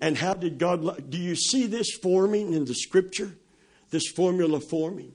[0.00, 3.36] And how did God, do you see this forming in the scripture?
[3.90, 5.12] this formula forming.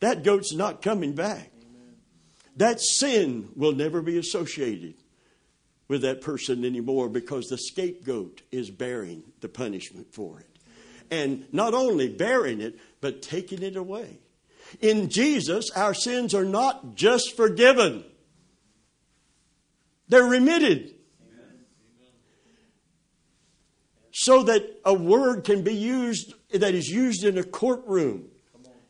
[0.00, 1.50] That goat's not coming back.
[2.56, 4.94] That sin will never be associated
[5.88, 10.46] with that person anymore because the scapegoat is bearing the punishment for it.
[11.10, 14.18] And not only bearing it, but taking it away.
[14.80, 18.02] In Jesus, our sins are not just forgiven,
[20.08, 20.92] they're remitted.
[24.12, 28.24] So that a word can be used that is used in a courtroom.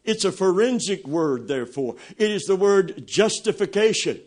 [0.02, 1.96] It's a forensic word, therefore.
[2.16, 4.20] It is the word justification.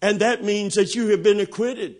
[0.00, 1.96] And that means that you have been acquitted.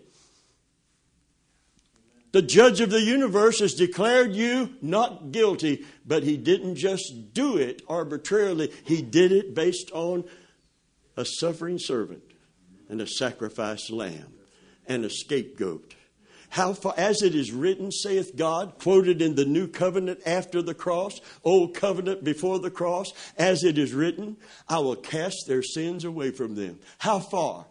[2.31, 7.57] The judge of the universe has declared you not guilty, but he didn't just do
[7.57, 8.71] it arbitrarily.
[8.83, 10.25] He did it based on
[11.17, 12.23] a suffering servant
[12.87, 14.33] and a sacrificed lamb
[14.87, 15.95] and a scapegoat.
[16.49, 20.73] How far, as it is written, saith God, quoted in the new covenant after the
[20.73, 24.37] cross, old covenant before the cross, as it is written,
[24.67, 26.79] I will cast their sins away from them.
[26.97, 27.67] How far?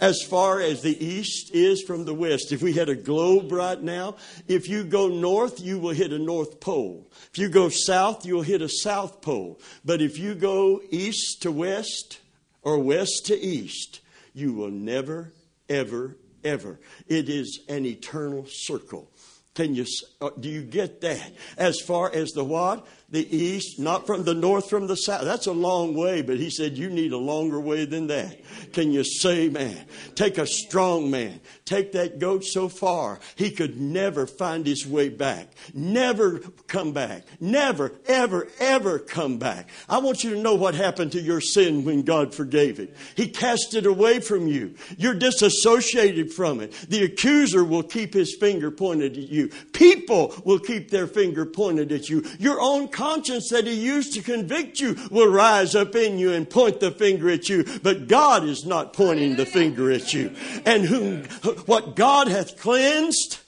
[0.00, 2.52] As far as the east is from the west.
[2.52, 6.18] If we had a globe right now, if you go north, you will hit a
[6.18, 7.10] north pole.
[7.32, 9.60] If you go south, you'll hit a south pole.
[9.84, 12.20] But if you go east to west
[12.62, 14.00] or west to east,
[14.34, 15.32] you will never,
[15.68, 16.78] ever, ever.
[17.08, 19.10] It is an eternal circle.
[19.54, 19.86] Can you,
[20.20, 21.32] uh, do you get that?
[21.56, 22.86] As far as the what?
[23.10, 25.24] The east, not from the north, from the south.
[25.24, 28.38] That's a long way, but he said you need a longer way than that.
[28.74, 29.86] Can you say, man?
[30.14, 31.40] Take a strong man.
[31.64, 35.48] Take that goat so far, he could never find his way back.
[35.72, 37.24] Never come back.
[37.40, 39.70] Never, ever, ever come back.
[39.88, 42.94] I want you to know what happened to your sin when God forgave it.
[43.14, 44.74] He cast it away from you.
[44.98, 46.72] You're disassociated from it.
[46.88, 49.48] The accuser will keep his finger pointed at you.
[49.72, 52.24] People will keep their finger pointed at you.
[52.38, 56.50] Your own conscience that he used to convict you will rise up in you and
[56.50, 57.64] point the finger at you.
[57.80, 60.34] But God is not pointing the finger at you.
[60.66, 61.22] And whom,
[61.66, 63.38] what God hath cleansed,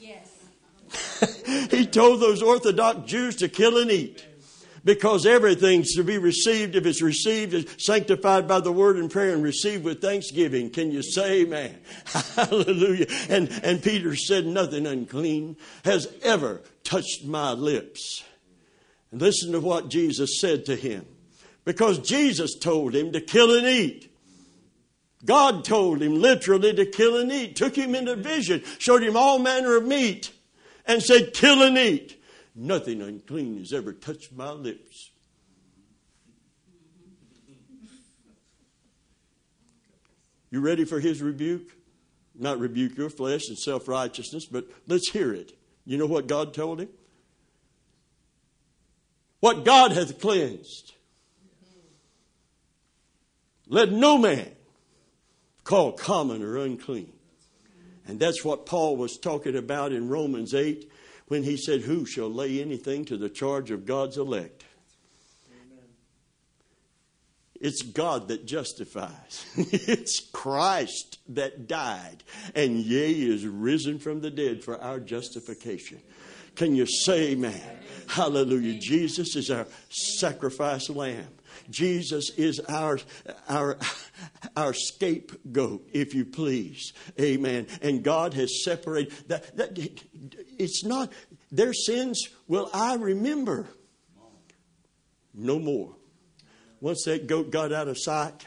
[0.00, 1.70] yes.
[1.70, 4.26] he told those Orthodox Jews to kill and eat
[4.84, 6.74] because everything's to be received.
[6.74, 10.70] If it's received, it's sanctified by the word and prayer and received with thanksgiving.
[10.70, 11.78] Can you say amen?
[12.34, 13.06] Hallelujah.
[13.28, 18.24] And, and Peter said, Nothing unclean has ever touched my lips.
[19.10, 21.06] And listen to what Jesus said to him.
[21.64, 24.14] Because Jesus told him to kill and eat.
[25.24, 29.38] God told him literally to kill and eat, took him into vision, showed him all
[29.38, 30.32] manner of meat,
[30.86, 32.22] and said, Kill and eat.
[32.54, 35.10] Nothing unclean has ever touched my lips.
[40.50, 41.76] You ready for his rebuke?
[42.34, 45.52] Not rebuke your flesh and self righteousness, but let's hear it.
[45.84, 46.88] You know what God told him?
[49.40, 50.94] What God hath cleansed,
[53.68, 54.50] let no man
[55.64, 57.12] call common or unclean.
[58.06, 60.90] And that's what Paul was talking about in Romans 8
[61.28, 64.64] when he said, Who shall lay anything to the charge of God's elect?
[65.52, 65.84] Amen.
[67.60, 69.44] It's God that justifies.
[69.56, 72.24] it's Christ that died
[72.54, 76.00] and yea is risen from the dead for our justification.
[76.56, 77.77] Can you say amen?
[78.08, 78.78] Hallelujah.
[78.78, 81.28] Jesus is our sacrifice lamb.
[81.70, 82.98] Jesus is our,
[83.48, 83.78] our,
[84.56, 86.92] our scapegoat, if you please.
[87.20, 87.66] Amen.
[87.82, 89.78] And God has separated that, that
[90.58, 91.12] it's not
[91.52, 93.68] their sins will I remember
[95.34, 95.94] no more.
[96.80, 98.46] Once that goat got out of sight,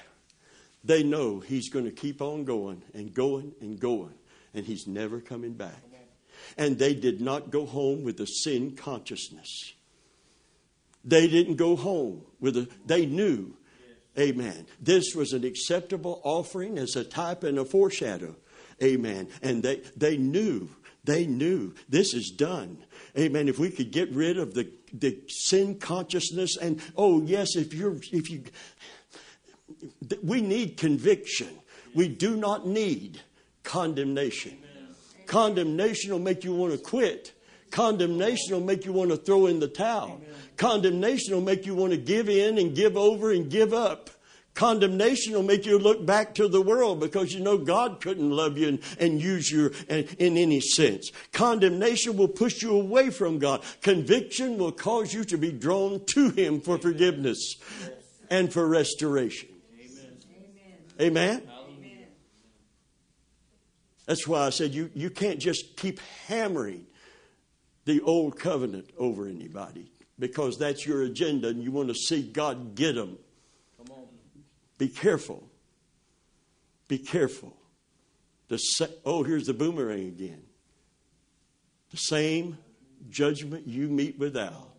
[0.84, 4.14] they know he's going to keep on going and going and going,
[4.54, 5.91] and he's never coming back.
[6.58, 9.74] And they did not go home with a sin consciousness.
[11.04, 13.56] They didn't go home with a, they knew,
[14.18, 14.68] amen.
[14.80, 18.36] This was an acceptable offering as a type and a foreshadow,
[18.84, 19.30] amen.
[19.42, 20.70] And they, they knew,
[21.04, 22.84] they knew this is done.
[23.18, 23.48] Amen.
[23.48, 27.96] If we could get rid of the, the sin consciousness and, oh, yes, if you're,
[28.12, 28.44] if you,
[30.22, 31.50] we need conviction.
[31.94, 33.20] We do not need
[33.64, 34.58] condemnation.
[35.32, 37.32] Condemnation will make you want to quit.
[37.72, 40.20] Condemnation will make you want to throw in the towel.
[40.58, 44.10] Condemnation will make you want to give in and give over and give up.
[44.56, 48.58] Condemnation will make you look back to the world because you know God couldn't love
[48.58, 51.14] you and, and use you in, in any sense.
[51.32, 53.64] Condemnation will push you away from God.
[53.82, 57.56] Conviction will cause you to be drawn to Him for forgiveness
[58.30, 59.48] and for restoration.
[61.00, 61.40] Amen.
[61.40, 61.61] Amen?
[64.12, 66.86] That's why I said you, you can't just keep hammering
[67.86, 69.90] the old covenant over anybody
[70.20, 73.18] because that's your agenda and you want to see God get them.
[73.78, 74.04] Come on.
[74.78, 75.48] Be careful.
[76.90, 77.56] Be careful.
[78.50, 80.44] The sa- oh, here's the boomerang again.
[81.92, 82.58] The same
[83.10, 84.74] judgment you meet without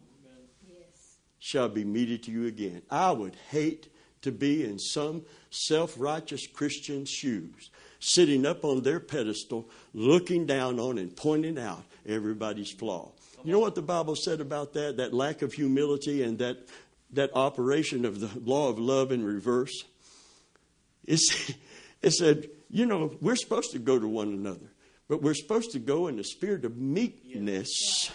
[0.69, 1.17] yes.
[1.39, 2.83] shall be meted to you again.
[2.91, 3.89] I would hate
[4.21, 7.71] to be in some self righteous Christian shoes,
[8.03, 13.13] sitting up on their pedestal, looking down on and pointing out everybody's flaw.
[13.45, 14.97] You know what the Bible said about that?
[14.97, 16.69] That lack of humility and that,
[17.13, 19.85] that operation of the law of love in reverse?
[21.05, 21.53] It's,
[22.03, 24.73] it said, you know, we're supposed to go to one another,
[25.09, 28.11] but we're supposed to go in the spirit of meekness,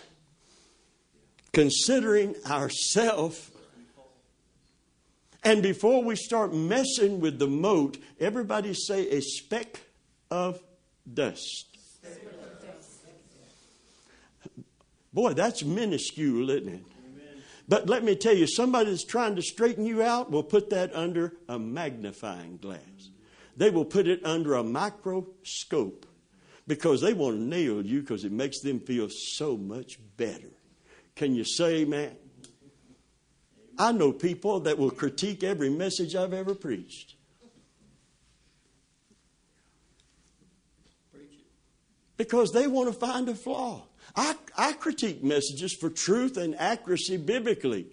[1.54, 3.52] considering ourselves.
[5.48, 9.80] And before we start messing with the mote, everybody say a speck
[10.30, 10.62] of
[11.14, 11.78] dust.
[15.14, 16.84] Boy, that's minuscule, isn't it?
[17.66, 20.94] But let me tell you, somebody that's trying to straighten you out will put that
[20.94, 22.82] under a magnifying glass.
[23.56, 26.06] They will put it under a microscope
[26.68, 30.52] because they want to nail you because it makes them feel so much better.
[31.16, 32.18] Can you say amen?
[33.80, 37.16] I know people that will critique every message I've ever preached.
[42.18, 43.84] Because they want to find a flaw.
[44.16, 47.86] I, I critique messages for truth and accuracy biblically,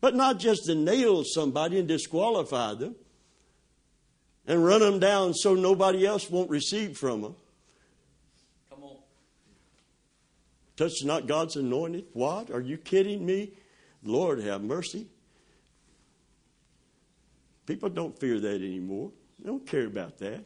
[0.00, 2.94] but not just to nail somebody and disqualify them
[4.46, 7.36] and run them down so nobody else won't receive from them.
[8.70, 8.96] Come on.
[10.76, 12.04] Touch not God's anointed.
[12.12, 12.52] What?
[12.52, 13.50] Are you kidding me?
[14.04, 15.08] Lord have mercy.
[17.66, 19.10] People don't fear that anymore.
[19.38, 20.44] They don't care about that.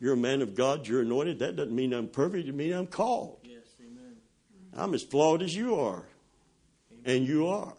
[0.00, 1.38] You're a man of God, you're anointed.
[1.38, 3.38] That doesn't mean I'm perfect, it means I'm called.
[3.44, 4.16] Yes, amen.
[4.74, 6.04] I'm as flawed as you are.
[6.92, 7.16] Amen.
[7.16, 7.74] And you are.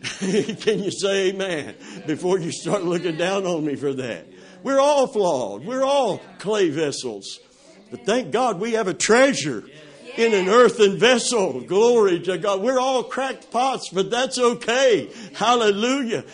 [0.18, 1.74] Can you say amen
[2.06, 4.26] before you start looking down on me for that?
[4.62, 5.64] We're all flawed.
[5.64, 7.38] We're all clay vessels.
[7.90, 9.64] But thank God we have a treasure
[10.16, 11.60] in an earthen vessel.
[11.60, 12.62] Glory to God.
[12.62, 15.10] We're all cracked pots, but that's okay.
[15.34, 16.24] Hallelujah.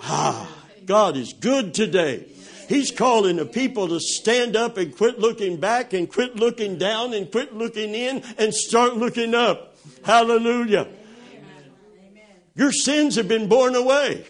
[0.00, 0.48] Ah,
[0.84, 2.26] God is good today.
[2.68, 7.14] He's calling the people to stand up and quit looking back and quit looking down
[7.14, 9.76] and quit looking in and start looking up.
[10.04, 10.88] Hallelujah.
[12.54, 14.26] Your sins have been borne away.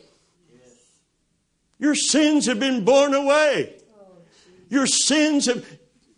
[1.78, 3.74] Your sins have been borne away.
[4.68, 5.75] Your sins have.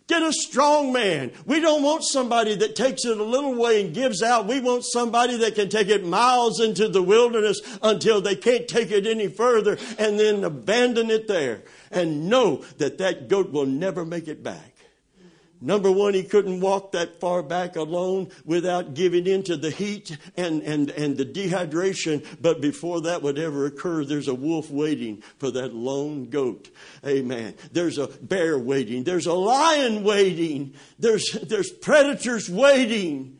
[0.09, 1.31] Get a strong man.
[1.45, 4.47] We don't want somebody that takes it a little way and gives out.
[4.47, 8.89] We want somebody that can take it miles into the wilderness until they can't take
[8.89, 14.03] it any further and then abandon it there and know that that goat will never
[14.03, 14.68] make it back.
[15.61, 20.17] Number one, he couldn't walk that far back alone without giving in to the heat
[20.37, 22.25] and, and, and the dehydration.
[22.41, 26.69] But before that would ever occur, there's a wolf waiting for that lone goat.
[27.05, 27.55] Amen.
[27.73, 29.03] There's a bear waiting.
[29.03, 30.75] There's a lion waiting.
[30.97, 33.39] There's, there's predators waiting.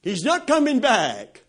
[0.00, 1.42] He's not coming back.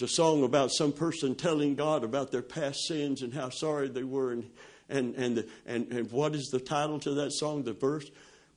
[0.00, 3.88] There's a song about some person telling God about their past sins and how sorry
[3.88, 4.32] they were.
[4.32, 4.50] And,
[4.88, 8.10] and, and, and, and what is the title to that song, the verse?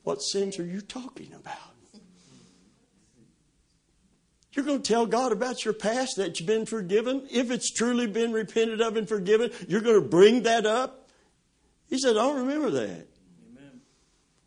[0.03, 1.57] What sins are you talking about?
[4.53, 7.27] You're going to tell God about your past that you've been forgiven?
[7.29, 11.09] If it's truly been repented of and forgiven, you're going to bring that up?
[11.89, 13.07] He said, I don't remember that.
[13.49, 13.81] Amen.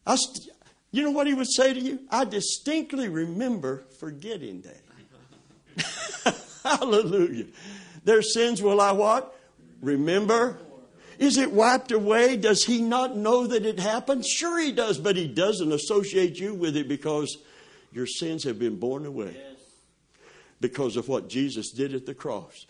[0.07, 0.49] I st-
[0.93, 2.01] you know what he would say to you?
[2.09, 4.81] I distinctly remember forgetting that.
[6.67, 7.47] Hallelujah.
[8.05, 9.39] Their sins will I what?
[9.81, 10.59] Remember?
[11.19, 12.37] Is it wiped away?
[12.37, 14.27] Does he not know that it happened?
[14.27, 17.39] Sure, he does, but he doesn't associate you with it because
[17.93, 19.37] your sins have been borne away
[20.61, 22.67] because of what Jesus did at the cross.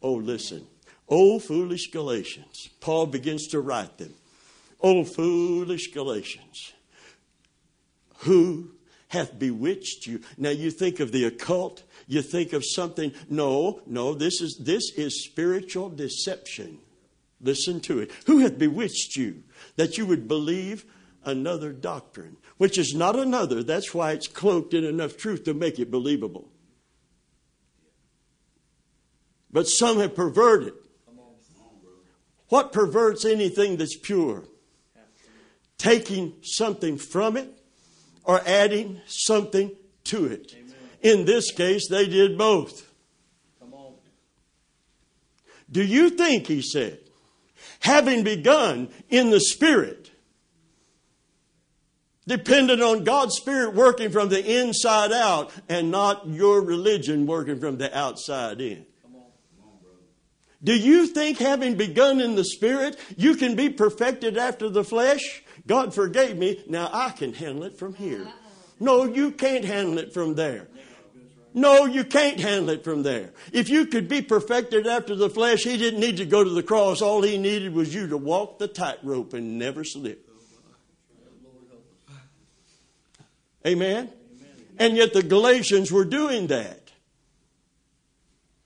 [0.00, 0.66] Oh, listen.
[1.08, 2.70] Oh, foolish Galatians.
[2.80, 4.14] Paul begins to write them.
[4.80, 6.72] Oh, foolish Galatians.
[8.18, 8.70] Who
[9.10, 10.20] hath bewitched you?
[10.38, 13.12] Now you think of the occult you think of something.
[13.28, 16.78] No, no, this is, this is spiritual deception.
[17.40, 18.10] Listen to it.
[18.26, 19.42] Who hath bewitched you
[19.76, 20.84] that you would believe
[21.24, 23.62] another doctrine, which is not another?
[23.62, 26.48] That's why it's cloaked in enough truth to make it believable.
[29.52, 30.74] But some have perverted.
[32.48, 34.44] What perverts anything that's pure?
[35.78, 37.59] Taking something from it
[38.24, 39.72] or adding something
[40.04, 40.54] to it.
[41.02, 42.90] In this case, they did both.
[43.58, 43.94] Come on.
[45.70, 46.98] Do you think, he said,
[47.80, 50.10] having begun in the Spirit,
[52.26, 57.78] dependent on God's Spirit working from the inside out and not your religion working from
[57.78, 58.84] the outside in?
[60.62, 65.42] Do you think, having begun in the Spirit, you can be perfected after the flesh?
[65.70, 68.26] God forgave me, now I can handle it from here.
[68.80, 70.66] No, you can't handle it from there.
[71.54, 73.30] No, you can't handle it from there.
[73.52, 76.64] If you could be perfected after the flesh, he didn't need to go to the
[76.64, 77.00] cross.
[77.00, 80.28] All he needed was you to walk the tightrope and never slip.
[83.64, 84.10] Amen?
[84.76, 86.90] And yet the Galatians were doing that.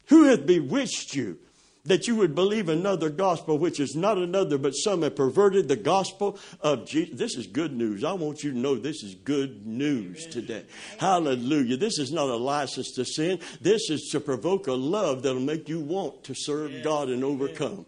[0.07, 1.37] Who hath bewitched you?
[1.85, 5.77] That you would believe another gospel, which is not another, but some have perverted the
[5.77, 7.19] gospel of Jesus.
[7.19, 8.05] This is good news.
[8.05, 10.65] I want you to know this is good news today.
[10.99, 11.77] Hallelujah.
[11.77, 13.39] This is not a license to sin.
[13.61, 17.85] This is to provoke a love that'll make you want to serve God and overcome.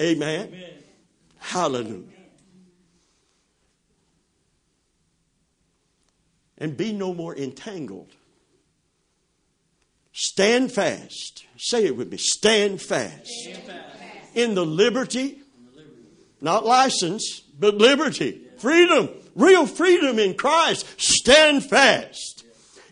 [0.00, 0.64] Amen.
[1.38, 2.08] Hallelujah.
[6.56, 8.14] And be no more entangled.
[10.14, 12.18] Stand fast Say it with me.
[12.18, 13.26] Stand fast.
[13.26, 14.34] Stand fast.
[14.34, 15.40] In the liberty,
[16.40, 18.42] not license, but liberty.
[18.58, 19.08] Freedom.
[19.34, 20.86] Real freedom in Christ.
[21.00, 22.44] Stand fast.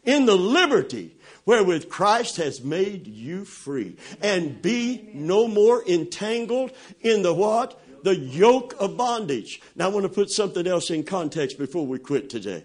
[0.05, 1.15] In the liberty
[1.45, 3.97] wherewith Christ has made you free.
[4.23, 7.79] And be no more entangled in the what?
[8.05, 9.61] The yoke of bondage.
[9.77, 12.65] Now I want to put something else in context before we quit today.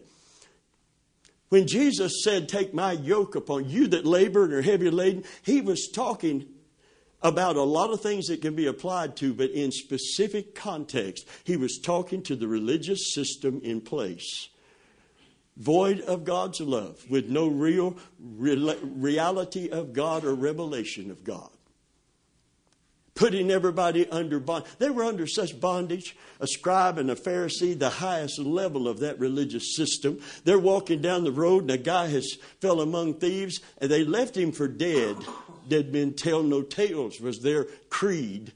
[1.50, 5.62] When Jesus said, Take my yoke upon you that labor and are heavy laden, he
[5.62, 6.46] was talking
[7.22, 11.58] about a lot of things that can be applied to, but in specific context, he
[11.58, 14.50] was talking to the religious system in place.
[15.56, 21.50] Void of God's love, with no real reality of God or revelation of God
[23.18, 24.64] putting everybody under bond.
[24.78, 26.16] They were under such bondage.
[26.40, 30.22] A scribe and a Pharisee, the highest level of that religious system.
[30.46, 34.38] They're walking down the road and a guy has fell among thieves and they left
[34.38, 35.18] him for dead.
[35.68, 38.54] Dead men tell no tales was their creed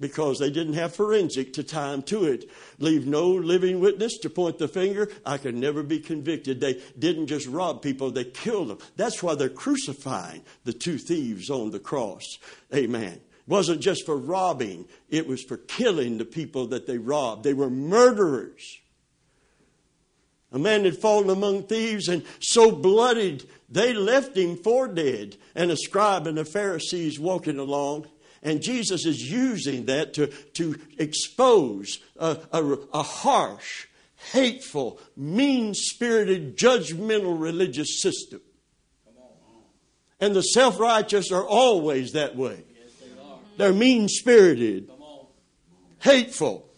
[0.00, 2.48] because they didn't have forensic to tie him to it.
[2.78, 5.10] Leave no living witness to point the finger.
[5.26, 6.60] I could never be convicted.
[6.60, 8.78] They didn't just rob people, they killed them.
[8.96, 12.38] That's why they're crucifying the two thieves on the cross.
[12.74, 17.42] Amen wasn't just for robbing, it was for killing the people that they robbed.
[17.42, 18.78] They were murderers.
[20.52, 25.36] A man had fallen among thieves and so bloodied they left him for dead.
[25.54, 28.06] And a scribe and a Pharisees walking along.
[28.42, 32.62] And Jesus is using that to, to expose a, a,
[32.94, 33.86] a harsh,
[34.32, 38.40] hateful, mean spirited, judgmental religious system.
[40.20, 42.64] And the self righteous are always that way.
[43.58, 43.72] Yes, they are.
[43.72, 44.90] Mean spirited,
[46.00, 46.68] hateful.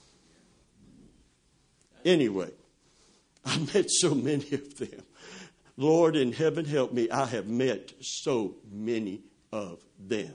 [2.05, 2.51] Anyway,
[3.45, 5.03] I met so many of them.
[5.77, 7.11] Lord in heaven, help me.
[7.11, 9.21] I have met so many
[9.53, 10.35] of them.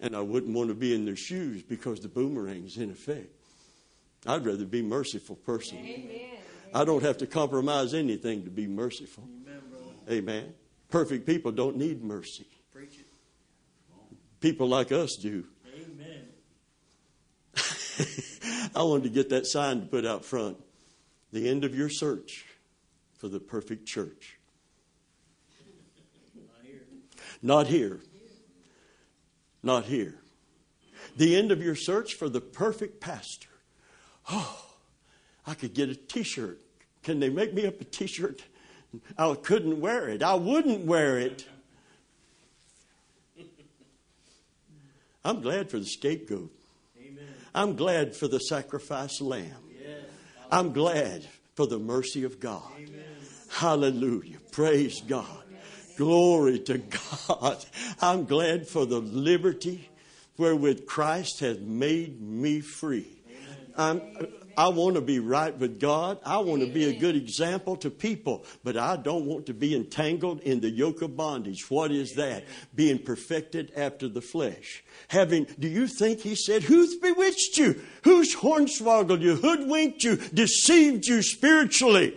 [0.00, 3.28] And I wouldn't want to be in their shoes because the boomerang's in effect.
[4.26, 5.94] I'd rather be merciful personally.
[5.94, 6.38] Amen.
[6.74, 9.24] I don't have to compromise anything to be merciful.
[9.46, 9.62] Amen.
[10.10, 10.54] Amen.
[10.90, 12.46] Perfect people don't need mercy.
[14.44, 15.46] People like us do.
[15.74, 16.28] Amen.
[18.76, 20.58] I wanted to get that sign to put out front.
[21.32, 22.44] The end of your search
[23.16, 24.36] for the perfect church.
[26.36, 26.80] Not here.
[27.42, 28.00] Not here.
[29.62, 30.14] Not here.
[31.16, 33.48] The end of your search for the perfect pastor.
[34.30, 34.74] Oh,
[35.46, 36.60] I could get a t shirt.
[37.02, 38.42] Can they make me up a t shirt?
[39.16, 40.22] I couldn't wear it.
[40.22, 41.46] I wouldn't wear it.
[45.24, 46.50] I'm glad for the scapegoat.
[47.00, 47.24] Amen.
[47.54, 49.44] I'm glad for the sacrifice lamb.
[49.70, 50.00] Yes.
[50.50, 52.70] I'm glad for the mercy of God.
[53.50, 54.38] Hallelujah.
[54.50, 55.44] Praise God.
[55.96, 57.64] Glory to God.
[58.00, 59.88] I'm glad for the liberty
[60.36, 63.06] wherewith Christ has made me free.
[63.76, 64.02] I'm,
[64.56, 66.18] I want to be right with God.
[66.24, 69.74] I want to be a good example to people, but I don't want to be
[69.74, 71.70] entangled in the yoke of bondage.
[71.70, 72.44] What is that?
[72.74, 74.84] Being perfected after the flesh.
[75.08, 77.80] Having, do you think he said, who's bewitched you?
[78.02, 82.16] Who's hornswoggled you, hoodwinked you, deceived you spiritually?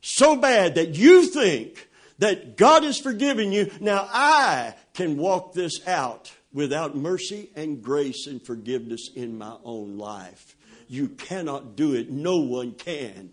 [0.00, 3.70] So bad that you think that God has forgiven you.
[3.80, 9.98] Now I can walk this out without mercy and grace and forgiveness in my own
[9.98, 10.53] life.
[10.88, 12.10] You cannot do it.
[12.10, 13.30] No one can.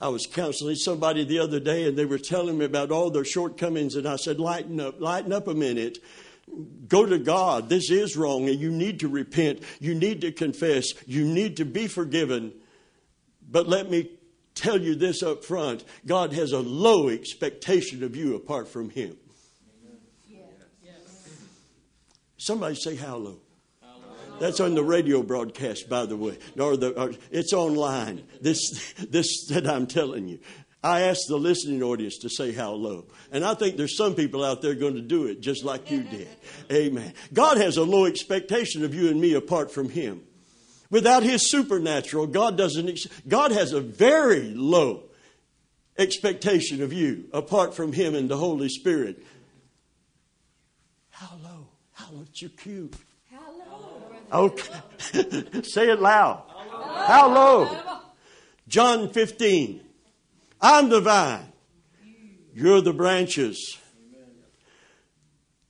[0.00, 3.24] I was counseling somebody the other day and they were telling me about all their
[3.24, 5.98] shortcomings, and I said, Lighten up, lighten up a minute.
[6.86, 7.68] Go to God.
[7.68, 9.62] This is wrong, and you need to repent.
[9.80, 10.86] You need to confess.
[11.06, 12.52] You need to be forgiven.
[13.50, 14.10] But let me
[14.54, 19.16] tell you this up front God has a low expectation of you apart from Him.
[22.36, 23.40] Somebody say, How low?
[24.40, 26.38] That's on the radio broadcast, by the way.
[26.58, 28.22] Or the, or it's online.
[28.40, 30.38] This, this that I'm telling you.
[30.82, 33.06] I asked the listening audience to say how low.
[33.32, 36.04] And I think there's some people out there going to do it just like you
[36.04, 36.28] did.
[36.70, 37.14] Amen.
[37.32, 40.22] God has a low expectation of you and me apart from Him.
[40.88, 45.02] Without His supernatural, God doesn't, ex- God has a very low
[45.98, 49.22] expectation of you apart from Him and the Holy Spirit.
[51.10, 51.66] How low?
[51.92, 52.24] How low?
[52.32, 52.88] Cue.
[52.88, 53.07] Hello.
[54.32, 54.74] Okay.
[55.62, 56.42] Say it loud.
[57.06, 58.00] How low?
[58.66, 59.80] John 15.
[60.60, 61.52] I'm the vine.
[62.54, 63.78] You're the branches.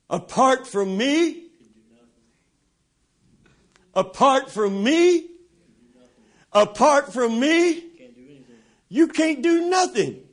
[0.09, 1.49] Apart from me,
[3.93, 5.27] apart from me,
[6.51, 7.83] apart from me,
[8.89, 10.23] you can't do nothing.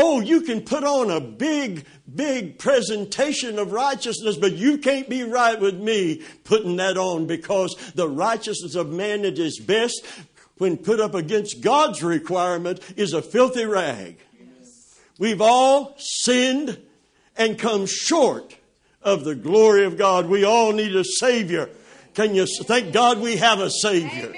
[0.00, 1.84] Oh, you can put on a big,
[2.14, 7.74] big presentation of righteousness, but you can't be right with me putting that on because
[7.96, 10.06] the righteousness of man at his best,
[10.58, 14.18] when put up against God's requirement, is a filthy rag.
[15.18, 16.78] We've all sinned
[17.36, 18.56] and come short
[19.02, 20.28] of the glory of God.
[20.28, 21.70] We all need a Savior.
[22.14, 24.32] Can you thank God we have a Savior?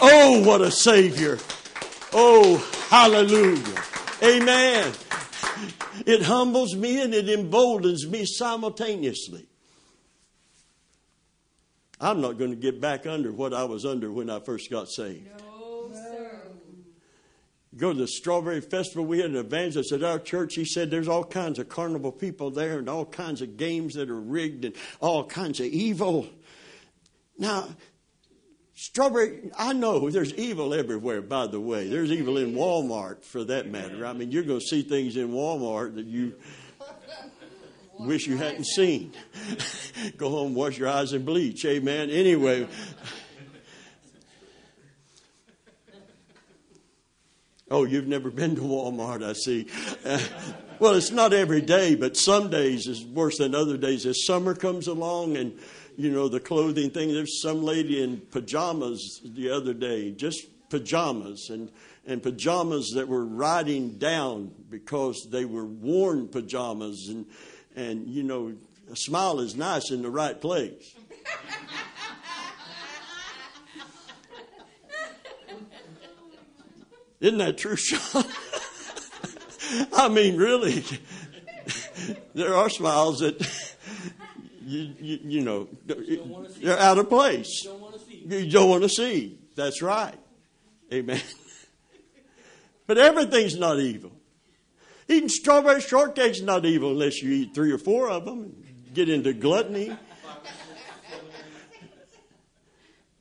[0.00, 1.38] Oh, what a Savior.
[2.12, 2.56] Oh,
[2.88, 3.82] hallelujah.
[4.22, 4.92] Amen.
[6.06, 9.46] It humbles me and it emboldens me simultaneously.
[12.00, 14.88] I'm not going to get back under what I was under when I first got
[14.88, 15.28] saved.
[15.40, 16.40] No, sir.
[17.76, 19.04] Go to the Strawberry Festival.
[19.04, 20.54] We had an evangelist at our church.
[20.54, 24.08] He said there's all kinds of carnival people there and all kinds of games that
[24.08, 26.28] are rigged and all kinds of evil.
[27.36, 27.68] Now,
[28.80, 31.88] Strawberry, I know there's evil everywhere, by the way.
[31.88, 34.06] There's evil in Walmart, for that matter.
[34.06, 36.34] I mean, you're going to see things in Walmart that you
[37.98, 39.14] wish you hadn't seen.
[40.16, 41.64] Go home, wash your eyes, and bleach.
[41.64, 42.08] Amen.
[42.08, 42.68] Anyway.
[47.72, 49.66] Oh, you've never been to Walmart, I see.
[50.80, 54.06] Well, it's not every day, but some days is worse than other days.
[54.06, 55.58] As summer comes along and
[55.98, 57.12] you know, the clothing thing.
[57.12, 61.72] There's some lady in pajamas the other day, just pajamas, and,
[62.06, 67.08] and pajamas that were riding down because they were worn pajamas.
[67.08, 67.26] And,
[67.74, 68.54] and, you know,
[68.92, 70.94] a smile is nice in the right place.
[77.20, 78.24] Isn't that true, Sean?
[79.92, 80.84] I mean, really,
[82.34, 83.44] there are smiles that
[84.68, 87.62] you, you, you know they're out of place.
[87.64, 88.26] Don't want to see.
[88.28, 89.38] You don't want to see.
[89.56, 90.18] That's right.
[90.92, 91.20] Amen.
[92.86, 94.12] But everything's not evil.
[95.08, 99.10] Eating strawberry shortcake's not evil unless you eat three or four of them and get
[99.10, 99.94] into gluttony.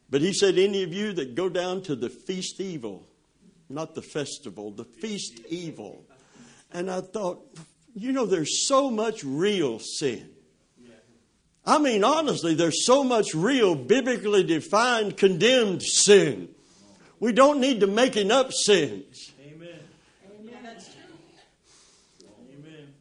[0.10, 3.06] But he said, Any of you that go down to the feast evil,
[3.70, 6.06] not the festival, the feast evil.
[6.72, 7.46] And I thought,
[7.94, 10.30] you know, there's so much real sin.
[11.68, 16.48] I mean, honestly, there's so much real, biblically defined, condemned sin.
[17.20, 19.34] We don't need to making up sins.
[19.46, 19.68] Amen.
[20.40, 20.64] Amen.
[20.64, 21.04] That's true.
[22.54, 22.94] Amen.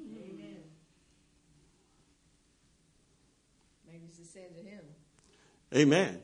[0.00, 0.56] Amen.
[3.86, 4.80] Maybe it's a sin to him.
[5.72, 6.20] Amen.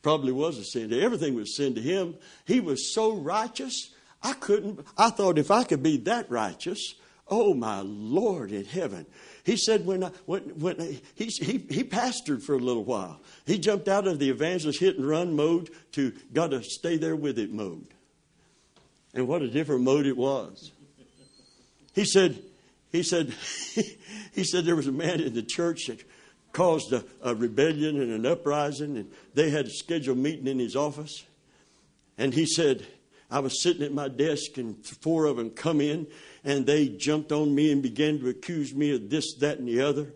[0.00, 0.90] Probably was a sin.
[0.90, 2.14] To everything was sin to him.
[2.44, 3.90] He was so righteous.
[4.22, 6.94] I couldn't, I thought if I could be that righteous,
[7.34, 9.06] oh my Lord in heaven.
[9.44, 10.80] He said when, I, when, when
[11.16, 13.20] he, he, he pastored for a little while.
[13.44, 17.16] He jumped out of the evangelist hit and run mode to got to stay there
[17.16, 17.88] with it mode.
[19.14, 20.70] And what a different mode it was.
[21.92, 22.40] He said,
[22.92, 23.34] he said,
[24.32, 26.02] he said there was a man in the church that
[26.52, 30.76] caused a, a rebellion and an uprising, and they had a scheduled meeting in his
[30.76, 31.24] office.
[32.16, 32.86] And he said,
[33.34, 36.06] I was sitting at my desk, and four of them come in,
[36.44, 39.80] and they jumped on me and began to accuse me of this, that, and the
[39.80, 40.14] other.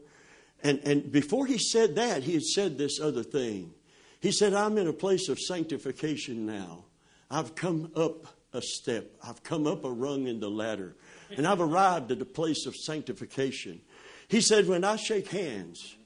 [0.63, 3.75] And, and before he said that, he had said this other thing.
[4.21, 6.85] He said, I'm in a place of sanctification now.
[7.29, 10.95] I've come up a step, I've come up a rung in the ladder,
[11.37, 13.81] and I've arrived at a place of sanctification.
[14.29, 15.97] He said, When I shake hands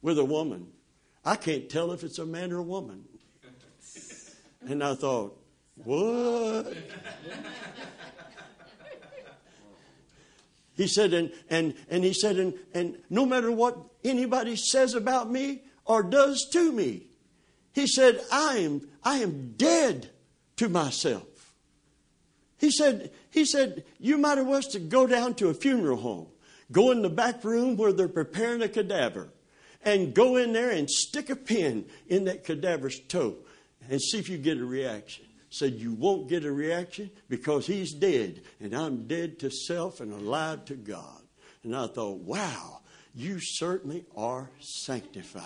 [0.00, 0.68] with a woman,
[1.22, 3.04] I can't tell if it's a man or a woman.
[4.66, 5.38] And I thought,
[5.84, 6.74] what?
[10.76, 15.30] He said, and, and, and he said, and, and no matter what anybody says about
[15.30, 17.06] me or does to me,
[17.72, 20.10] he said, I am, I am dead
[20.56, 21.54] to myself.
[22.58, 26.28] He said, he said, you might have was to go down to a funeral home,
[26.72, 29.28] go in the back room where they're preparing a cadaver,
[29.82, 33.36] and go in there and stick a pin in that cadaver's toe
[33.90, 35.25] and see if you get a reaction.
[35.50, 40.12] Said you won't get a reaction because he's dead, and I'm dead to self and
[40.12, 41.22] alive to God.
[41.62, 42.80] And I thought, wow,
[43.14, 45.44] you certainly are sanctified.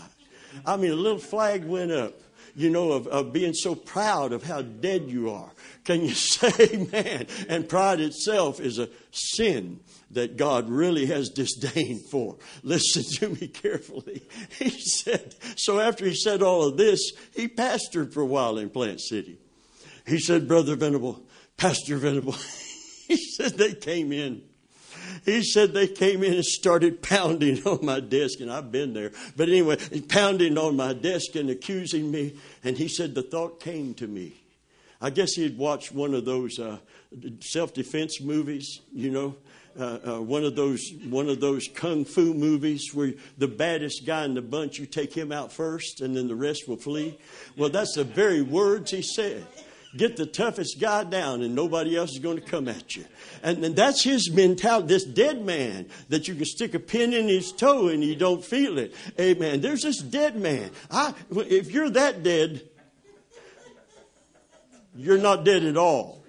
[0.67, 2.21] I mean, a little flag went up
[2.55, 5.51] you know, of, of being so proud of how dead you are.
[5.85, 7.27] Can you say man?
[7.49, 9.81] And pride itself is a sin
[10.13, 12.37] that God really has disdain for.
[12.63, 14.23] Listen to me carefully.
[14.59, 18.69] He said, so after he said all of this, he pastored for a while in
[18.69, 19.39] Plant City.
[20.11, 21.23] He said, Brother Venable,
[21.57, 22.33] Pastor Venable,
[23.09, 24.43] he said they came in
[25.25, 29.13] he said they came in and started pounding on my desk, and I've been there.
[29.37, 29.77] But anyway,
[30.09, 32.37] pounding on my desk and accusing me.
[32.65, 34.35] And he said the thought came to me.
[35.01, 36.79] I guess he had watched one of those uh,
[37.41, 39.37] self-defense movies, you know,
[39.79, 44.25] uh, uh, one of those one of those kung fu movies where the baddest guy
[44.25, 47.17] in the bunch you take him out first, and then the rest will flee.
[47.57, 49.47] Well, that's the very words he said.
[49.97, 53.05] Get the toughest guy down, and nobody else is going to come at you.
[53.43, 54.87] And, and that's his mentality.
[54.87, 58.45] This dead man that you can stick a pin in his toe and you don't
[58.45, 58.95] feel it.
[59.19, 59.61] Amen.
[59.61, 60.71] There's this dead man.
[60.93, 62.63] I, if you're that dead,
[64.95, 66.21] you're not dead at all.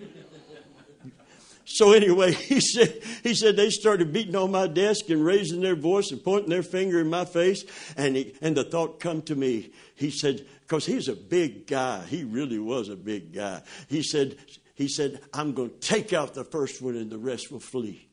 [1.66, 5.76] So anyway, he said, he said they started beating on my desk and raising their
[5.76, 7.64] voice and pointing their finger in my face.
[7.96, 9.72] And, he, and the thought come to me.
[9.96, 12.02] He said, because he's a big guy.
[12.06, 13.62] He really was a big guy.
[13.90, 14.38] He said,
[14.74, 18.08] he said, I'm going to take out the first one and the rest will flee.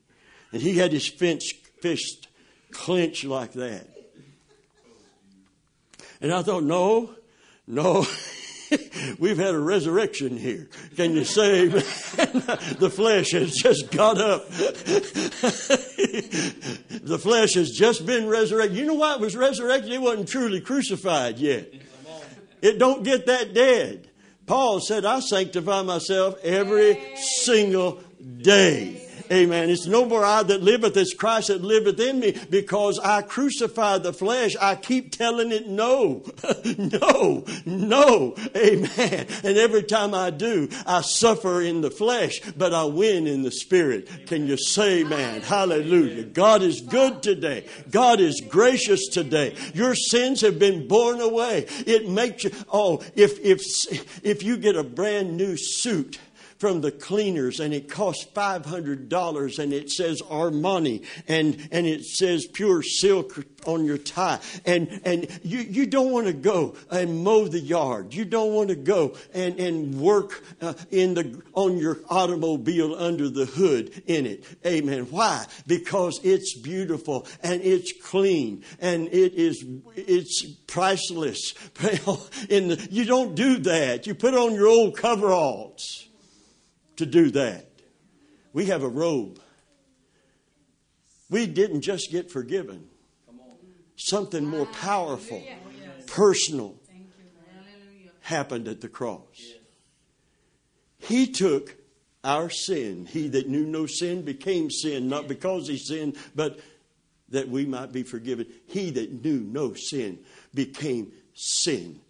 [0.50, 2.26] And he had his fist
[2.72, 3.86] clenched like that.
[6.20, 7.14] And I thought, no,
[7.68, 8.04] no.
[9.20, 10.68] We've had a resurrection here.
[10.96, 14.48] Can you say the flesh has just got up?
[17.04, 18.76] the flesh has just been resurrected.
[18.76, 19.92] You know why it was resurrected?
[19.92, 21.72] It wasn't truly crucified yet.
[22.62, 24.10] It don't get that dead.
[24.46, 28.00] Paul said, I sanctify myself every single
[28.40, 29.07] day.
[29.30, 29.70] Amen.
[29.70, 33.98] It's no more I that liveth, it's Christ that liveth in me because I crucify
[33.98, 34.56] the flesh.
[34.60, 36.24] I keep telling it no,
[36.78, 38.34] no, no.
[38.56, 39.26] Amen.
[39.44, 43.50] And every time I do, I suffer in the flesh, but I win in the
[43.50, 44.26] spirit.
[44.26, 45.42] Can you say, man?
[45.42, 46.24] Hallelujah.
[46.24, 47.66] God is good today.
[47.90, 49.54] God is gracious today.
[49.74, 51.66] Your sins have been borne away.
[51.86, 53.60] It makes you, oh, if, if,
[54.24, 56.18] if you get a brand new suit,
[56.58, 62.46] from the cleaners and it costs $500 and it says Armani and, and it says
[62.46, 64.40] pure silk on your tie.
[64.66, 68.14] And, and you, you don't want to go and mow the yard.
[68.14, 73.28] You don't want to go and, and work uh, in the, on your automobile under
[73.28, 74.44] the hood in it.
[74.66, 75.06] Amen.
[75.10, 75.46] Why?
[75.66, 81.54] Because it's beautiful and it's clean and it is, it's priceless.
[82.48, 84.06] in the, you don't do that.
[84.06, 86.07] You put on your old coveralls
[86.98, 87.66] to do that.
[88.52, 89.40] We have a robe.
[91.30, 92.88] We didn't just get forgiven,
[93.96, 95.42] something more powerful,
[96.06, 96.76] personal
[98.20, 99.40] happened at the cross.
[100.98, 101.76] He took
[102.24, 103.06] our sin.
[103.06, 106.60] He that knew no sin became sin, not because he sinned, but
[107.28, 108.46] that we might be forgiven.
[108.66, 110.18] He that knew no sin
[110.54, 112.00] became sin.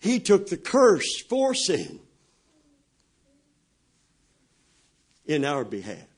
[0.00, 2.00] He took the curse for sin.
[5.28, 6.08] In our behalf.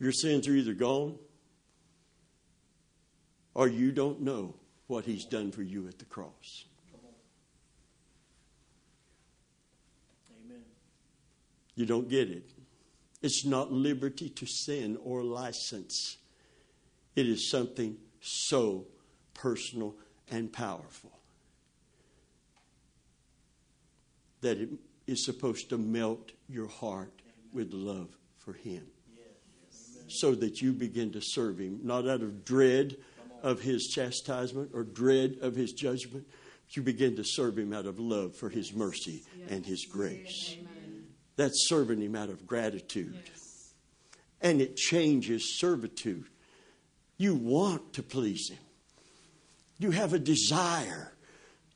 [0.00, 1.18] Your sins are either gone
[3.54, 4.54] or you don't know
[4.86, 6.64] what He's done for you at the cross.
[10.46, 10.62] Amen.
[11.74, 12.50] You don't get it.
[13.20, 16.16] It's not liberty to sin or license,
[17.14, 18.86] it is something so
[19.34, 19.94] personal
[20.30, 21.19] and powerful.
[24.40, 24.70] That it
[25.06, 27.12] is supposed to melt your heart
[27.52, 28.86] with love for Him.
[30.08, 32.96] So that you begin to serve Him, not out of dread
[33.42, 36.26] of His chastisement or dread of His judgment.
[36.66, 40.56] But you begin to serve Him out of love for His mercy and His grace.
[41.36, 43.16] That's serving Him out of gratitude.
[44.40, 46.26] And it changes servitude.
[47.16, 48.58] You want to please Him,
[49.78, 51.12] you have a desire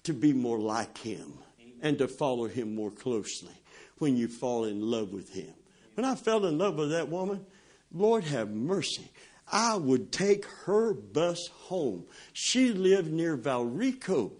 [0.04, 1.38] to be more like Him
[1.84, 3.52] and to follow him more closely
[3.98, 5.52] when you fall in love with him.
[5.94, 7.46] When I fell in love with that woman,
[7.92, 9.10] Lord have mercy.
[9.52, 12.06] I would take her bus home.
[12.32, 14.32] She lived near Valrico,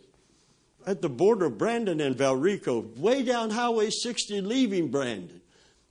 [0.87, 5.43] at the border of Brandon and Valrico, way down Highway 60, leaving Brandon.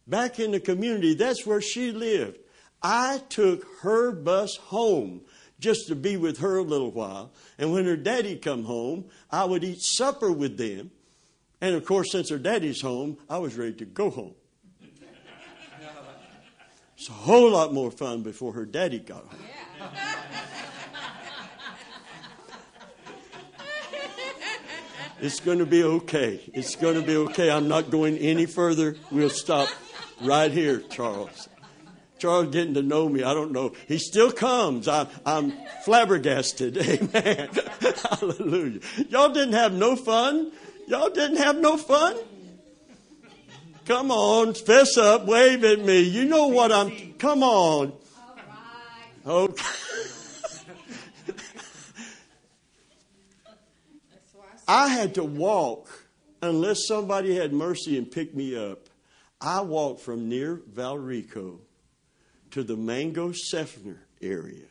[0.07, 2.39] Back in the community, that's where she lived.
[2.81, 5.21] I took her bus home
[5.59, 7.31] just to be with her a little while.
[7.57, 10.91] And when her daddy come home, I would eat supper with them.
[11.63, 14.35] And of course, since her daddy's home, I was ready to go home.
[16.97, 19.39] It's a whole lot more fun before her daddy got home.
[19.79, 19.87] Yeah.
[25.21, 26.41] it's going to be okay.
[26.53, 27.49] It's going to be okay.
[27.49, 28.97] I'm not going any further.
[29.09, 29.69] We'll stop
[30.19, 31.47] right here, Charles.
[32.19, 33.23] Charles getting to know me.
[33.23, 33.71] I don't know.
[33.87, 34.89] He still comes.
[34.89, 35.53] I, I'm
[35.85, 36.77] flabbergasted.
[37.15, 37.49] Amen.
[38.09, 38.81] Hallelujah.
[39.07, 40.51] Y'all didn't have no fun
[40.87, 42.15] Y'all didn't have no fun?
[43.85, 46.01] Come on, fess up, wave at me.
[46.01, 47.13] You know what I'm.
[47.13, 47.93] Come on.
[49.25, 49.63] Okay.
[54.67, 55.89] I had to walk
[56.41, 58.89] unless somebody had mercy and picked me up.
[59.41, 61.59] I walked from near Valrico
[62.51, 64.67] to the Mango Seffner area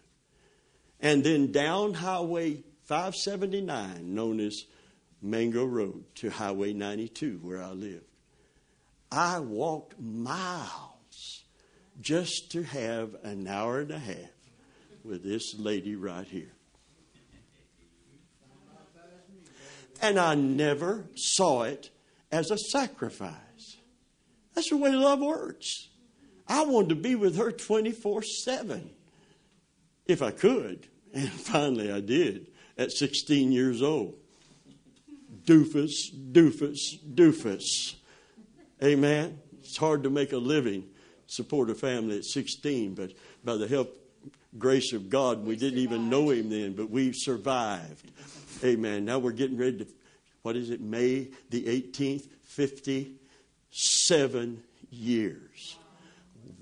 [1.03, 4.65] and then down Highway 579, known as
[5.23, 8.05] Mango Road to Highway 92, where I lived.
[9.11, 11.45] I walked miles
[12.01, 14.17] just to have an hour and a half
[15.05, 16.53] with this lady right here.
[20.01, 21.91] And I never saw it
[22.33, 23.77] as a sacrifice.
[24.55, 25.89] That's the way love works.
[26.49, 28.91] I wanted to be with her 24 7
[30.07, 30.89] if I could.
[31.15, 34.17] And finally I did at 16 years old
[35.45, 35.93] doofus,
[36.33, 36.79] doofus,
[37.15, 37.95] doofus.
[38.83, 39.39] Amen.
[39.61, 40.89] It's hard to make a living,
[41.27, 43.13] support a family at 16, but
[43.45, 43.97] by the help,
[44.59, 48.11] grace of God, we didn't even know Him then, but we survived.
[48.65, 49.05] Amen.
[49.05, 49.87] Now we're getting ready to,
[50.43, 55.77] what is it, May the 18th, 57 years.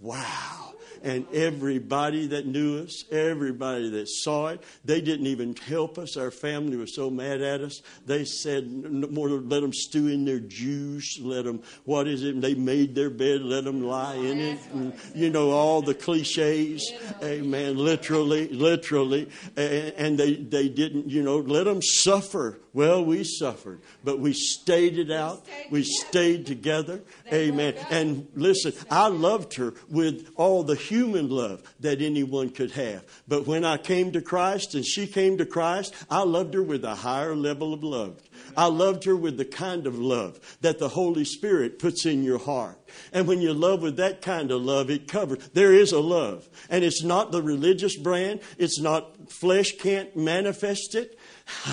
[0.01, 0.75] Wow.
[1.03, 6.17] And everybody that knew us, everybody that saw it, they didn't even help us.
[6.17, 7.83] Our family was so mad at us.
[8.05, 12.41] They said, more let them stew in their juice, let them, what is it?
[12.41, 14.59] They made their bed, let them lie in it.
[14.73, 16.93] And, you know, all the cliches.
[17.23, 17.77] Amen.
[17.77, 19.31] Literally, literally.
[19.57, 22.59] And they, they didn't, you know, let them suffer.
[22.73, 25.45] Well, we suffered, but we stayed it out.
[25.73, 27.01] We stayed together.
[27.33, 27.75] Amen.
[27.91, 33.05] And listen, I loved her with all the human love that anyone could have.
[33.29, 36.85] But when I came to Christ and she came to Christ, I loved her with
[36.85, 38.21] a higher level of love.
[38.57, 42.39] I loved her with the kind of love that the Holy Spirit puts in your
[42.39, 42.79] heart.
[43.13, 45.49] And when you love with that kind of love, it covers.
[45.55, 46.49] There is a love.
[46.69, 48.41] And it's not the religious brand.
[48.59, 51.19] It's not, flesh can't manifest it.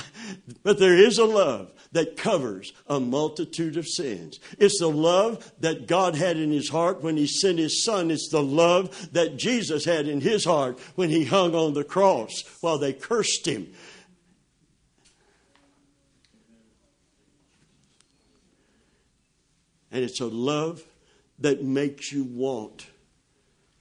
[0.63, 4.39] but there is a love that covers a multitude of sins.
[4.59, 8.11] It's the love that God had in his heart when he sent his son.
[8.11, 12.43] It's the love that Jesus had in his heart when he hung on the cross
[12.61, 13.73] while they cursed him.
[19.91, 20.83] And it's a love
[21.39, 22.85] that makes you want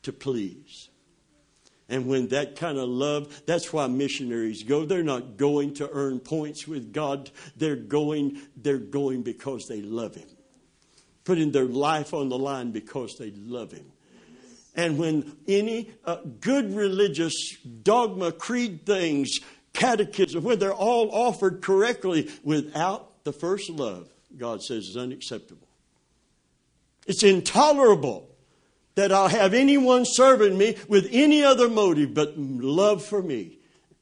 [0.05, 0.86] to please.
[1.89, 4.85] And when that kind of love, that's why missionaries go.
[4.85, 7.31] They're not going to earn points with God.
[7.57, 10.29] They're going, they're going because they love Him.
[11.25, 13.87] Putting their life on the line because they love Him.
[14.75, 19.39] And when any uh, good religious dogma, creed things,
[19.73, 25.69] catechism, when they're all offered correctly without the first love, God says is unacceptable.
[27.07, 28.29] It's intolerable
[28.97, 33.59] that I'll have anyone serving me with any other motive but love for me,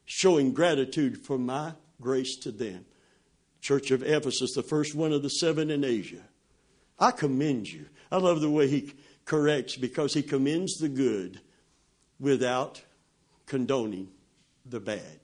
[0.07, 2.87] showing gratitude for my grace to them.
[3.61, 6.23] Church of Ephesus, the first one of the seven in Asia.
[6.99, 7.87] I commend you.
[8.11, 8.93] I love the way he
[9.25, 11.41] corrects because he commends the good
[12.21, 12.81] without
[13.47, 14.09] condoning
[14.65, 15.21] the bad.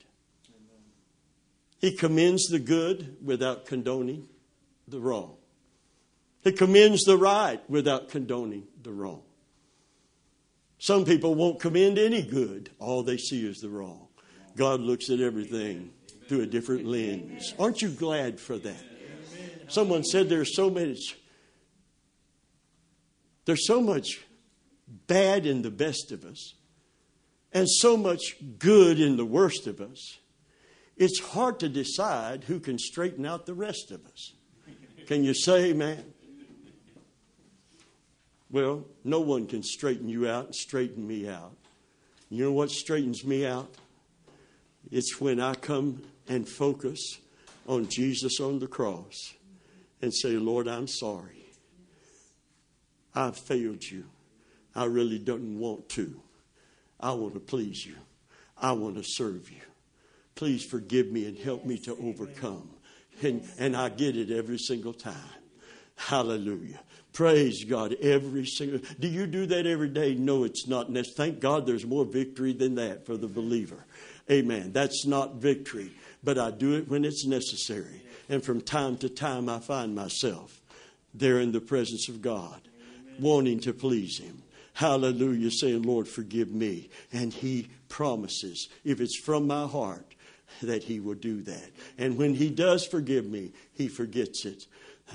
[1.79, 4.29] He commends the good without condoning
[4.89, 5.37] the wrong.
[6.43, 9.23] He commends the right without condoning the wrong.
[10.81, 12.71] Some people won't commend any good.
[12.79, 14.09] All they see is the wrong.
[14.57, 15.91] God looks at everything
[16.27, 17.55] through a different lens.
[17.59, 18.83] Aren't you glad for that?
[19.69, 21.17] Someone said there's so much
[23.45, 24.21] there's so much
[25.07, 26.55] bad in the best of us
[27.53, 30.19] and so much good in the worst of us.
[30.97, 34.33] It's hard to decide who can straighten out the rest of us.
[35.07, 36.10] Can you say amen?
[38.51, 41.53] Well, no one can straighten you out and straighten me out.
[42.29, 43.73] You know what straightens me out?
[44.91, 47.19] It's when I come and focus
[47.67, 49.35] on Jesus on the cross
[50.03, 51.45] and say, Lord, I'm sorry.
[53.15, 54.05] I've failed you.
[54.75, 56.21] I really don't want to.
[56.99, 57.97] I want to please you.
[58.57, 59.61] I want to serve you.
[60.35, 62.71] Please forgive me and help me to overcome.
[63.23, 65.15] And, and I get it every single time.
[65.97, 66.81] Hallelujah.
[67.21, 68.81] Praise God every single.
[68.99, 70.15] Do you do that every day?
[70.15, 71.33] No, it's not necessary.
[71.33, 73.85] Thank God there's more victory than that for the believer.
[74.31, 74.73] Amen.
[74.73, 75.93] That's not victory,
[76.25, 78.01] but I do it when it's necessary.
[78.31, 80.63] And from time to time, I find myself
[81.13, 82.63] there in the presence of God,
[83.19, 84.43] wanting to please Him.
[84.73, 86.89] Hallelujah, saying, Lord, forgive me.
[87.13, 90.07] And He promises, if it's from my heart,
[90.63, 91.71] that He will do that.
[91.99, 94.65] And when He does forgive me, He forgets it.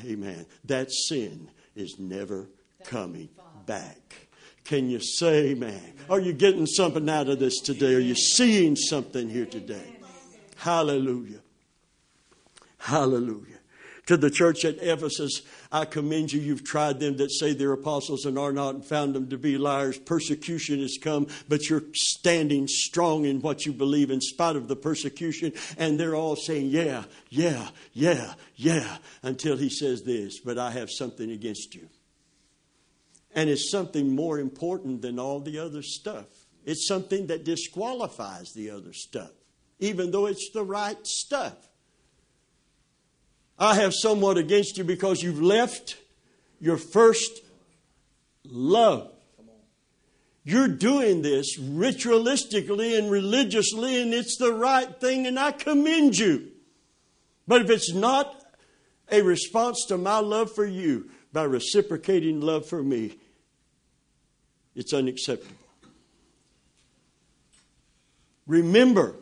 [0.05, 0.45] Amen.
[0.65, 2.49] That sin is never
[2.83, 3.29] coming
[3.65, 4.27] back.
[4.63, 5.93] Can you say man?
[6.09, 7.95] Are you getting something out of this today?
[7.95, 9.97] Are you seeing something here today?
[10.57, 11.41] Hallelujah.
[12.77, 13.54] Hallelujah.
[14.05, 15.41] To the church at Ephesus,
[15.71, 16.39] I commend you.
[16.39, 19.57] You've tried them that say they're apostles and are not and found them to be
[19.57, 19.97] liars.
[19.97, 24.75] Persecution has come, but you're standing strong in what you believe in spite of the
[24.75, 25.53] persecution.
[25.77, 30.91] And they're all saying, Yeah, yeah, yeah, yeah, until he says this, but I have
[30.91, 31.89] something against you.
[33.33, 36.27] And it's something more important than all the other stuff.
[36.63, 39.31] It's something that disqualifies the other stuff,
[39.79, 41.55] even though it's the right stuff.
[43.57, 45.97] I have somewhat against you because you've left
[46.59, 47.41] your first
[48.43, 49.11] love.
[50.43, 56.51] You're doing this ritualistically and religiously, and it's the right thing, and I commend you.
[57.47, 58.43] But if it's not
[59.11, 63.17] a response to my love for you by reciprocating love for me,
[64.75, 65.55] it's unacceptable.
[68.45, 69.15] Remember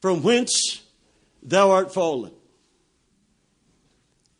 [0.00, 0.82] from whence
[1.42, 2.32] thou art fallen.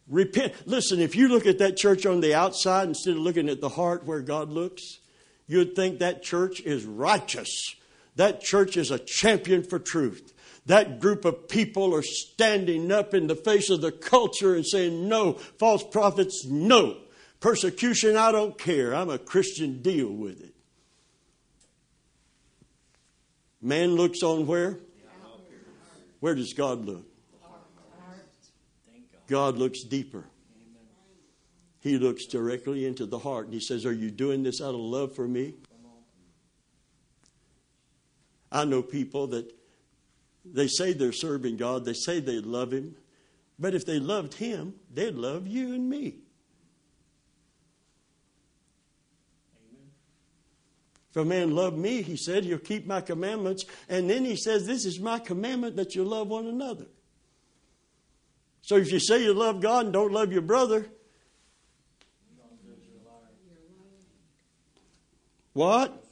[0.08, 0.54] Repent.
[0.66, 3.68] Listen, if you look at that church on the outside instead of looking at the
[3.68, 5.00] heart where God looks,
[5.46, 7.74] you'd think that church is righteous.
[8.16, 10.32] That church is a champion for truth.
[10.66, 15.08] That group of people are standing up in the face of the culture and saying,
[15.08, 16.96] no, false prophets, no.
[17.40, 18.94] Persecution, I don't care.
[18.94, 20.54] I'm a Christian, deal with it.
[23.62, 24.78] Man looks on where?
[26.20, 27.07] Where does God look?
[29.28, 30.24] God looks deeper.
[31.80, 34.80] He looks directly into the heart and he says, Are you doing this out of
[34.80, 35.54] love for me?
[38.50, 39.52] I know people that
[40.44, 42.96] they say they're serving God, they say they love Him,
[43.58, 46.16] but if they loved Him, they'd love you and me.
[51.10, 53.64] If a man love me, he said, he'll keep my commandments.
[53.88, 56.86] And then he says, This is my commandment that you love one another.
[58.68, 60.84] So if you say you love God and don't love your brother,
[65.54, 66.04] what?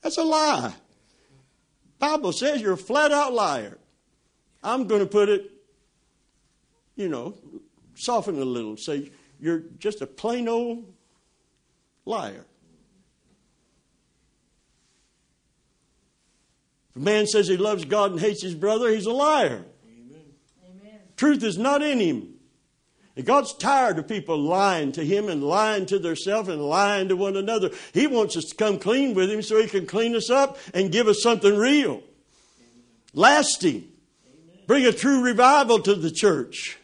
[0.00, 0.74] That's a lie.
[2.00, 3.78] Bible says you're a flat out liar.
[4.64, 5.48] I'm going to put it,
[6.96, 7.36] you know,
[7.94, 8.76] soften it a little.
[8.76, 10.92] Say you're just a plain old
[12.04, 12.44] liar.
[16.90, 19.66] If a man says he loves God and hates his brother, he's a liar.
[21.16, 22.32] Truth is not in him.
[23.14, 27.16] And God's tired of people lying to Him and lying to themselves and lying to
[27.16, 27.70] one another.
[27.92, 30.90] He wants us to come clean with Him so He can clean us up and
[30.90, 32.02] give us something real, Amen.
[33.12, 33.74] lasting.
[33.74, 34.64] Amen.
[34.66, 36.78] Bring a true revival to the church.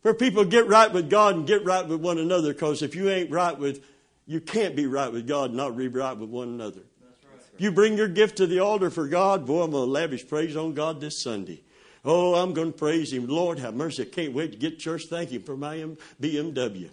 [0.00, 3.08] Where people get right with God and get right with one another because if you
[3.08, 3.84] ain't right with,
[4.26, 6.80] you can't be right with God and not be right with one another.
[6.80, 7.40] Right.
[7.54, 10.26] If you bring your gift to the altar for God, boy, I'm going to lavish
[10.26, 11.62] praise on God this Sunday.
[12.04, 13.26] Oh, I'm going to praise Him.
[13.26, 14.02] Lord, have mercy.
[14.02, 15.04] I can't wait to get church.
[15.08, 15.86] Thank Him for my
[16.20, 16.90] BMW.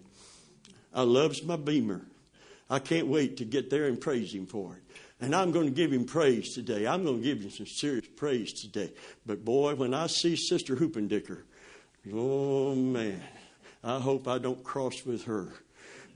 [0.94, 2.02] I loves my Beamer.
[2.70, 4.84] I can't wait to get there and praise Him for it.
[5.22, 6.88] And I'm going to give him praise today.
[6.88, 8.92] I'm going to give him some serious praise today.
[9.26, 11.42] But boy, when I see Sister Hoopendicker,
[12.14, 13.22] oh man,
[13.84, 15.54] I hope I don't cross with her.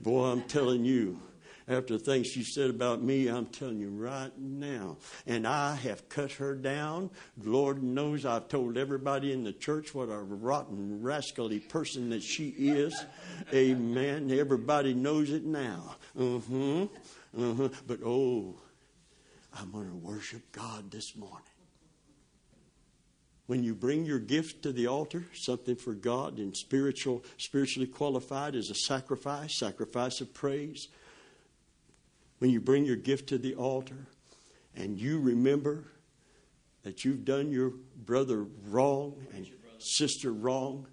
[0.00, 1.20] Boy, I'm telling you,
[1.66, 4.98] after the things she said about me, I'm telling you right now.
[5.26, 7.10] And I have cut her down.
[7.42, 12.48] Lord knows I've told everybody in the church what a rotten, rascally person that she
[12.48, 13.02] is.
[13.52, 14.30] Amen.
[14.30, 15.96] Everybody knows it now.
[16.18, 16.86] Uh-huh.
[17.38, 17.68] Uh-huh.
[17.86, 18.56] But oh,
[19.58, 21.40] I'm going to worship God this morning.
[23.46, 28.54] When you bring your gift to the altar, something for God and spiritual, spiritually qualified
[28.54, 30.88] as a sacrifice, sacrifice of praise,
[32.44, 34.06] when you bring your gift to the altar
[34.76, 35.84] and you remember
[36.82, 37.72] that you've done your
[38.04, 40.86] brother wrong and sister wrong,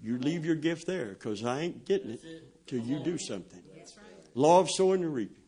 [0.00, 2.20] you leave your gift there because I ain't getting it
[2.68, 3.64] till you do something.
[4.34, 5.42] Law of sowing and reaping.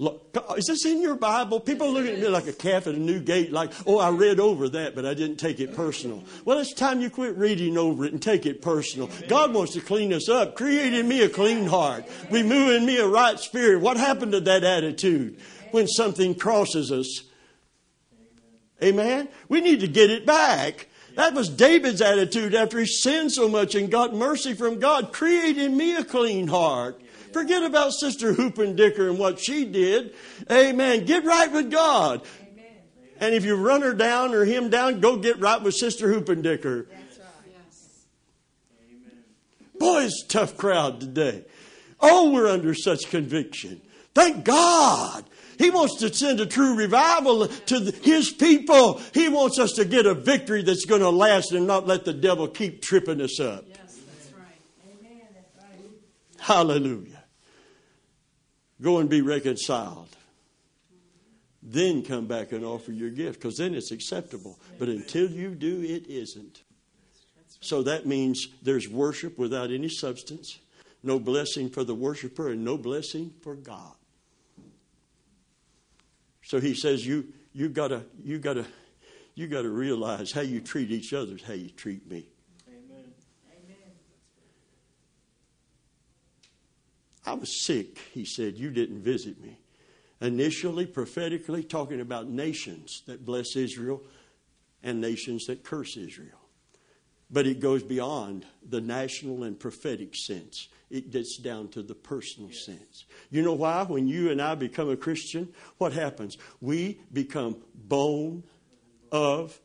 [0.00, 1.60] Look, is this in your Bible?
[1.60, 4.40] People look at me like a calf at a new gate, like, oh, I read
[4.40, 6.24] over that, but I didn't take it personal.
[6.46, 9.10] Well, it's time you quit reading over it and take it personal.
[9.28, 10.54] God wants to clean us up.
[10.54, 12.06] Create in me a clean heart.
[12.30, 13.82] Renew in me a right spirit.
[13.82, 15.38] What happened to that attitude
[15.70, 17.24] when something crosses us?
[18.82, 19.28] Amen?
[19.50, 20.88] We need to get it back.
[21.16, 25.12] That was David's attitude after he sinned so much and got mercy from God.
[25.12, 26.99] Create in me a clean heart.
[27.32, 30.14] Forget about Sister Hoopendicker and what she did.
[30.50, 31.04] Amen.
[31.04, 32.22] Get right with God.
[32.42, 32.64] Amen.
[33.18, 36.88] And if you run her down or him down, go get right with Sister Hoopendicker.
[36.88, 37.28] That's right.
[37.46, 38.06] Yes.
[38.88, 39.24] Amen.
[39.78, 41.44] Boy, it's a tough crowd today.
[42.00, 43.80] Oh, we're under such conviction.
[44.14, 45.24] Thank God.
[45.58, 48.98] He wants to send a true revival to His people.
[49.12, 52.14] He wants us to get a victory that's going to last and not let the
[52.14, 53.66] devil keep tripping us up.
[53.68, 54.46] Yes, that's right.
[54.88, 55.20] Amen.
[55.34, 55.84] That's right.
[56.38, 57.19] Hallelujah.
[58.80, 60.08] Go and be reconciled.
[61.62, 64.58] Then come back and offer your gift because then it's acceptable.
[64.78, 66.62] But until you do, it isn't.
[67.60, 70.58] So that means there's worship without any substance,
[71.02, 73.94] no blessing for the worshiper, and no blessing for God.
[76.42, 78.64] So he says, you you gotta you gotta
[79.34, 82.26] you gotta realize how you treat each other is how you treat me.
[87.26, 88.56] I was sick, he said.
[88.56, 89.58] You didn't visit me.
[90.20, 94.02] Initially, prophetically, talking about nations that bless Israel
[94.82, 96.38] and nations that curse Israel.
[97.30, 100.68] But it goes beyond the national and prophetic sense.
[100.90, 102.66] It gets down to the personal yes.
[102.66, 103.04] sense.
[103.30, 103.84] You know why?
[103.84, 105.48] When you and I become a Christian,
[105.78, 106.36] what happens?
[106.60, 108.42] We become bone
[109.12, 109.58] of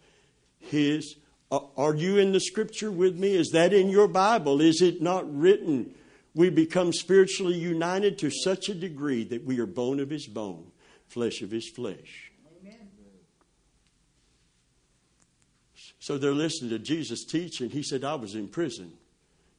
[0.60, 1.16] his.
[1.52, 3.34] Are you in the scripture with me?
[3.34, 4.62] Is that in your Bible?
[4.62, 5.96] Is it not written?
[6.36, 10.70] We become spiritually united to such a degree that we are bone of his bone,
[11.08, 12.32] flesh of his flesh.
[12.62, 12.90] Amen.
[16.00, 18.92] So they're listening to Jesus teach, and he said, I was in prison.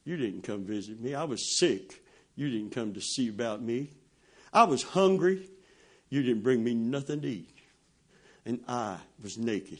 [0.05, 1.15] You didn't come visit me.
[1.15, 2.03] I was sick.
[2.35, 3.89] You didn't come to see about me.
[4.53, 5.49] I was hungry.
[6.09, 7.57] You didn't bring me nothing to eat.
[8.45, 9.79] And I was naked,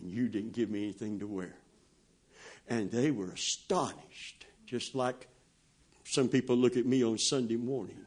[0.00, 1.54] and you didn't give me anything to wear.
[2.68, 5.28] And they were astonished, just like
[6.08, 7.98] some people look at me on Sunday morning.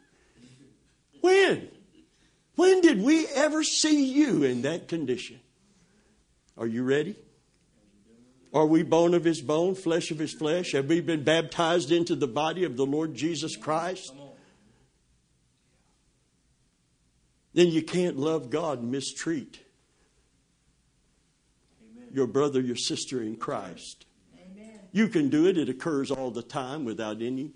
[1.22, 1.68] When?
[2.56, 5.40] When did we ever see you in that condition?
[6.57, 7.15] Are you ready?
[8.53, 10.72] Are we bone of his bone, flesh of his flesh?
[10.72, 14.11] Have we been baptized into the body of the Lord Jesus Christ?
[17.53, 19.60] Then you can't love God and mistreat
[22.11, 24.06] your brother, your sister in Christ.
[24.36, 24.80] Amen.
[24.91, 27.52] You can do it, it occurs all the time without any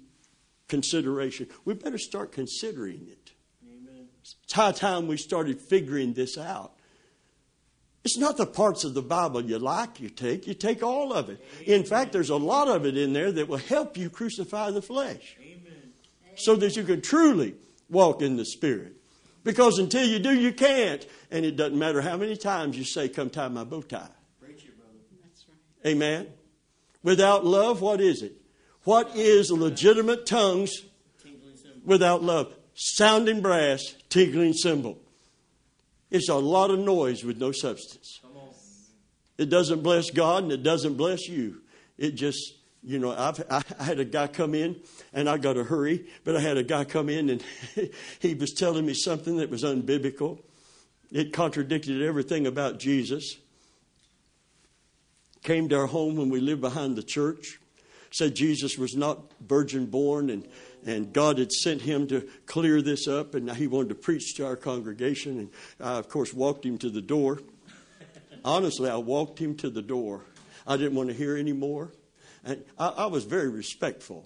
[0.67, 1.47] consideration.
[1.63, 3.31] We better start considering it.
[3.65, 4.07] Amen.
[4.21, 6.73] It's high time we started figuring this out.
[8.03, 11.29] It's not the parts of the Bible you like you take, you take all of
[11.29, 11.43] it.
[11.65, 14.81] In fact, there's a lot of it in there that will help you crucify the
[14.81, 15.91] flesh Amen.
[16.35, 17.55] so that you can truly
[17.89, 18.93] walk in the Spirit.
[19.43, 21.05] Because until you do, you can't.
[21.31, 24.07] And it doesn't matter how many times you say, Come tie my bow tie.
[24.39, 24.99] Preach it, brother.
[25.23, 25.91] That's right.
[25.91, 26.27] Amen.
[27.01, 28.33] Without love, what is it?
[28.85, 30.83] What is legitimate tongues
[31.83, 32.53] without love?
[32.75, 34.99] Sounding brass, tinkling cymbal.
[36.11, 38.21] It's a lot of noise with no substance.
[39.37, 41.61] It doesn't bless God and it doesn't bless you.
[41.97, 42.53] It just,
[42.83, 44.77] you know, I've, I had a guy come in
[45.13, 47.43] and I got to hurry, but I had a guy come in and
[48.19, 50.39] he was telling me something that was unbiblical.
[51.11, 53.37] It contradicted everything about Jesus.
[55.41, 57.59] Came to our home when we lived behind the church.
[58.15, 60.47] Said Jesus was not virgin born and,
[60.85, 64.45] and God had sent him to clear this up and he wanted to preach to
[64.45, 65.37] our congregation.
[65.37, 65.49] And
[65.81, 67.41] I, of course, walked him to the door.
[68.45, 70.21] Honestly, I walked him to the door.
[70.65, 71.91] I didn't want to hear any more.
[72.45, 74.25] And I, I was very respectful.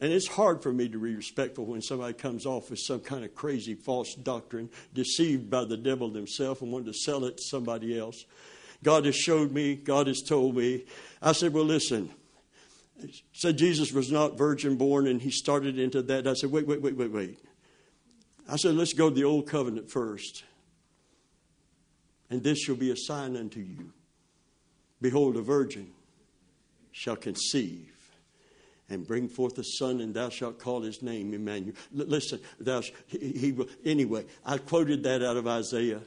[0.00, 3.24] And it's hard for me to be respectful when somebody comes off with some kind
[3.24, 7.42] of crazy false doctrine, deceived by the devil himself, and wanted to sell it to
[7.42, 8.26] somebody else.
[8.84, 10.84] God has showed me, God has told me.
[11.20, 12.12] I said, Well, listen.
[13.32, 16.26] Said Jesus was not virgin born, and he started into that.
[16.26, 17.38] I said, Wait, wait, wait, wait, wait.
[18.48, 20.44] I said, Let's go to the old covenant first.
[22.30, 23.92] And this shall be a sign unto you.
[25.00, 25.90] Behold, a virgin
[26.92, 27.92] shall conceive
[28.88, 31.74] and bring forth a son, and thou shalt call his name Emmanuel.
[31.98, 34.24] L- listen, thou sh- he, he anyway.
[34.44, 36.02] I quoted that out of Isaiah.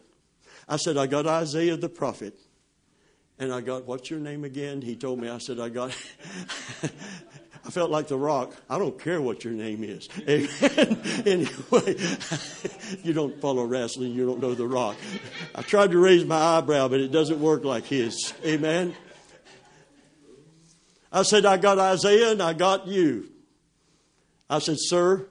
[0.68, 2.40] I said I got Isaiah the prophet,
[3.40, 4.82] and I got what's your name again?
[4.82, 5.30] He told me.
[5.30, 5.96] I said I got.
[7.66, 8.54] I felt like the rock.
[8.70, 10.08] I don't care what your name is.
[10.30, 11.02] Amen.
[11.26, 11.96] anyway,
[13.04, 14.14] you don't follow wrestling.
[14.14, 14.98] You don't know the rock.
[15.56, 18.34] I tried to raise my eyebrow, but it doesn't work like his.
[18.46, 18.96] Amen.
[21.12, 23.32] I said, I got Isaiah and I got you.
[24.48, 25.28] I said, Sir,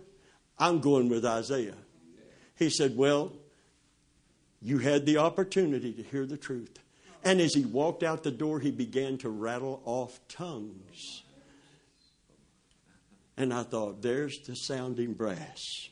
[0.59, 1.77] I'm going with Isaiah.
[2.57, 3.33] He said, Well,
[4.61, 6.81] you had the opportunity to hear the truth.
[7.25, 11.23] And as he walked out the door, he began to rattle off tongues.
[13.37, 15.89] And I thought, there's the sounding brass,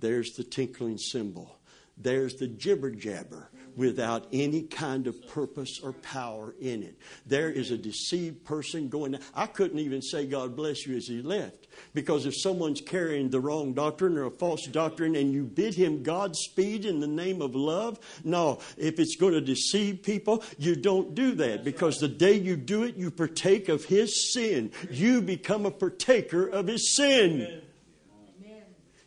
[0.00, 1.56] there's the tinkling cymbal,
[1.96, 6.96] there's the jibber jabber without any kind of purpose or power in it.
[7.26, 9.18] There is a deceived person going.
[9.34, 13.40] I couldn't even say God bless you as he left because if someone's carrying the
[13.40, 17.54] wrong doctrine or a false doctrine and you bid him Godspeed in the name of
[17.54, 22.34] love, no, if it's going to deceive people, you don't do that because the day
[22.34, 24.70] you do it, you partake of his sin.
[24.90, 27.62] You become a partaker of his sin.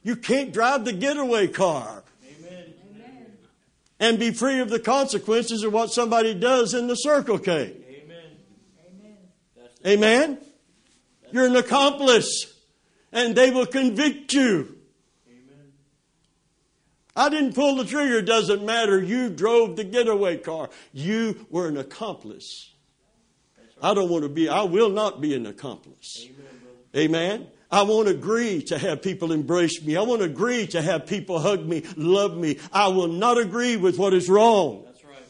[0.04, 2.04] You can't drive the getaway car.
[4.00, 7.52] And be free of the consequences of what somebody does in the Circle K.
[7.54, 8.18] Amen.
[9.86, 9.98] Amen.
[9.98, 10.38] Amen?
[11.32, 12.54] You're an accomplice,
[13.12, 14.78] and they will convict you.
[15.28, 15.74] Amen.
[17.16, 19.02] I didn't pull the trigger, doesn't matter.
[19.02, 20.70] You drove the getaway car.
[20.94, 22.74] You were an accomplice.
[23.82, 26.28] I don't want to be, I will not be an accomplice.
[26.96, 27.42] Amen.
[27.42, 27.48] Amen.
[27.70, 29.98] I won't agree to have people embrace me.
[29.98, 32.60] I won't agree to have people hug me, love me.
[32.72, 34.84] I will not agree with what is wrong.
[34.86, 35.24] That's right.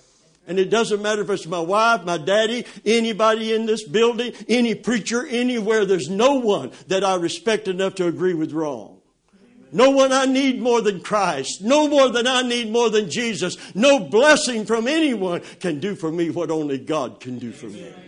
[0.48, 4.76] And it doesn't matter if it's my wife, my daddy, anybody in this building, any
[4.76, 5.86] preacher, anywhere.
[5.86, 8.94] There's no one that I respect enough to agree with wrong.
[9.72, 11.62] No one I need more than Christ.
[11.62, 13.58] No more than I need more than Jesus.
[13.76, 17.88] No blessing from anyone can do for me what only God can do for me.
[17.88, 18.07] Amen.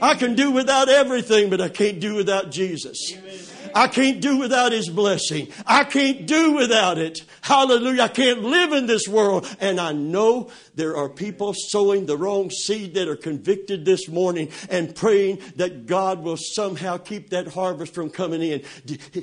[0.00, 3.14] I can do without everything, but I can't do without Jesus.
[3.74, 5.48] I can't do without His blessing.
[5.66, 7.20] I can't do without it.
[7.42, 8.02] Hallelujah.
[8.02, 9.46] I can't live in this world.
[9.60, 14.50] And I know there are people sowing the wrong seed that are convicted this morning
[14.70, 18.62] and praying that God will somehow keep that harvest from coming in.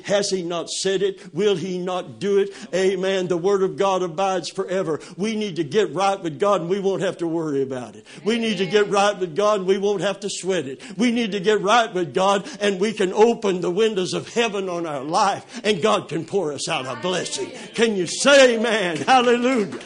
[0.05, 1.34] Has He not said it?
[1.34, 2.49] Will He not do it?
[2.73, 3.27] Amen.
[3.27, 4.99] The Word of God abides forever.
[5.17, 8.05] We need to get right with God and we won't have to worry about it.
[8.23, 10.81] We need to get right with God and we won't have to sweat it.
[10.97, 14.44] We need to get right with God and we can open the windows of heaven
[14.53, 17.49] on our life and God can pour us out a blessing.
[17.73, 18.97] Can you say amen?
[18.97, 19.80] Hallelujah.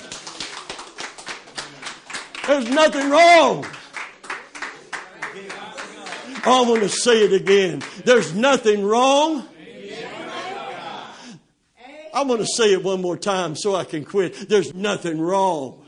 [2.48, 3.66] There's nothing wrong.
[6.46, 7.84] I want to say it again.
[8.06, 9.48] There's nothing wrong.
[12.12, 14.50] I want to say it one more time so I can quit.
[14.50, 15.86] There's nothing wrong.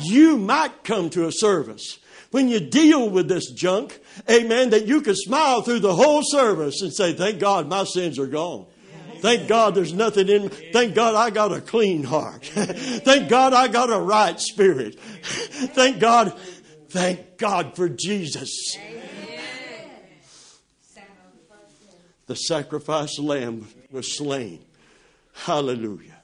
[0.00, 1.98] You might come to a service
[2.30, 3.98] when you deal with this junk,
[4.30, 8.18] amen, that you can smile through the whole service and say, Thank God my sins
[8.18, 8.66] are gone.
[9.20, 10.70] Thank God there's nothing in me.
[10.72, 12.44] Thank God I got a clean heart.
[12.44, 15.00] Thank God I got a right spirit.
[15.00, 16.38] Thank God.
[16.90, 18.78] Thank God for Jesus.
[22.26, 24.60] The sacrifice lamb was slain.
[25.32, 26.16] Hallelujah.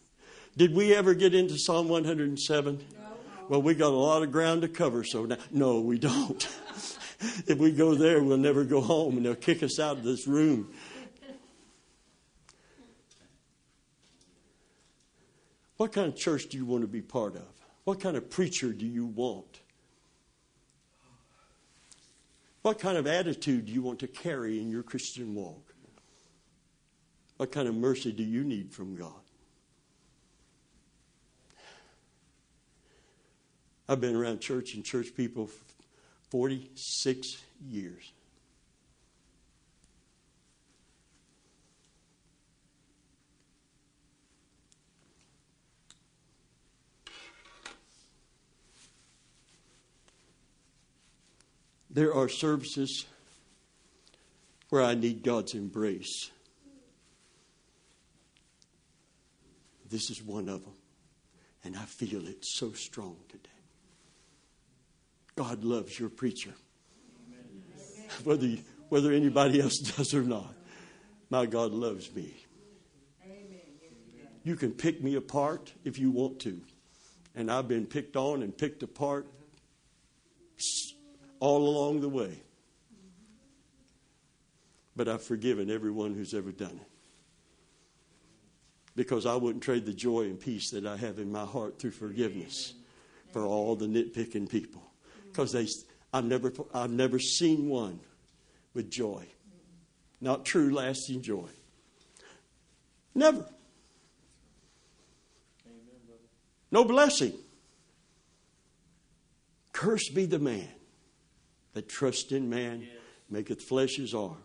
[0.56, 2.84] Did we ever get into Psalm 107?
[3.48, 6.48] Well, we got a lot of ground to cover, so now, no, we don't.
[7.46, 10.26] if we go there, we'll never go home, and they'll kick us out of this
[10.26, 10.72] room.
[15.76, 17.46] What kind of church do you want to be part of?
[17.84, 19.60] What kind of preacher do you want?
[22.62, 25.74] What kind of attitude do you want to carry in your Christian walk?
[27.36, 29.23] What kind of mercy do you need from God?
[33.88, 35.50] I've been around church and church people
[36.30, 37.36] 46
[37.68, 38.12] years.
[51.90, 53.06] There are services
[54.70, 56.32] where I need God's embrace.
[59.88, 60.74] This is one of them.
[61.62, 63.53] And I feel it so strong today.
[65.36, 66.52] God loves your preacher.
[68.22, 68.56] Whether,
[68.88, 70.54] whether anybody else does or not.
[71.30, 72.34] My God loves me.
[74.44, 76.60] You can pick me apart if you want to.
[77.34, 79.26] And I've been picked on and picked apart
[81.40, 82.40] all along the way.
[84.94, 86.88] But I've forgiven everyone who's ever done it.
[88.94, 91.90] Because I wouldn't trade the joy and peace that I have in my heart through
[91.90, 92.74] forgiveness
[93.32, 94.82] for all the nitpicking people.
[95.34, 95.66] Because they,
[96.12, 97.98] I've never, I've never seen one
[98.72, 99.26] with joy.
[100.20, 101.48] Not true, lasting joy.
[103.16, 103.44] Never.
[106.70, 107.32] No blessing.
[109.72, 110.68] Cursed be the man
[111.72, 112.86] that trust in man
[113.28, 114.36] maketh flesh his arm.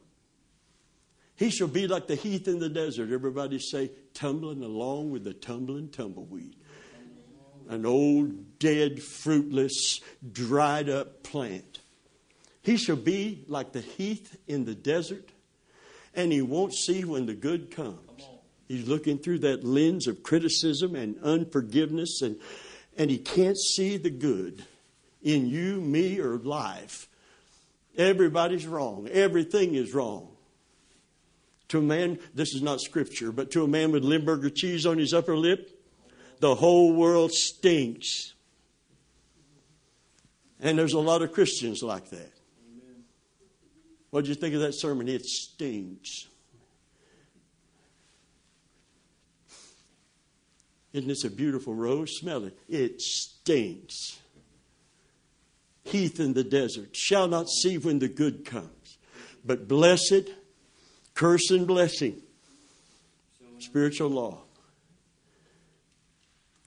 [1.35, 3.11] He shall be like the heath in the desert.
[3.11, 6.55] Everybody say, tumbling along with the tumbling tumbleweed.
[7.69, 11.79] An old, dead, fruitless, dried up plant.
[12.61, 15.29] He shall be like the heath in the desert,
[16.13, 18.27] and he won't see when the good comes.
[18.67, 22.37] He's looking through that lens of criticism and unforgiveness, and,
[22.97, 24.65] and he can't see the good
[25.21, 27.09] in you, me, or life
[27.99, 29.09] Everybody's wrong.
[29.11, 30.29] Everything is wrong.
[31.67, 34.97] To a man, this is not scripture, but to a man with Limburger cheese on
[34.97, 35.78] his upper lip,
[36.39, 38.33] the whole world stinks.
[40.59, 42.31] And there's a lot of Christians like that.
[44.09, 45.07] What did you think of that sermon?
[45.07, 46.27] It stinks.
[50.91, 52.17] Isn't this a beautiful rose?
[52.17, 52.57] Smell it.
[52.67, 54.19] It stinks
[55.89, 58.97] heath in the desert shall not see when the good comes.
[59.43, 60.29] But blessed,
[61.13, 62.21] curse and blessing,
[63.59, 64.39] spiritual law.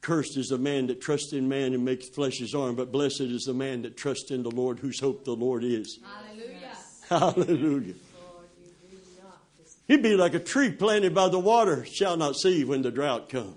[0.03, 3.21] Cursed is the man that trusts in man and makes flesh his arm, but blessed
[3.21, 6.01] is the man that trusts in the Lord, whose hope the Lord is.
[7.09, 7.47] Hallelujah.
[7.47, 7.95] Hallelujah.
[9.87, 13.29] He'd be like a tree planted by the water, shall not see when the drought
[13.29, 13.57] comes.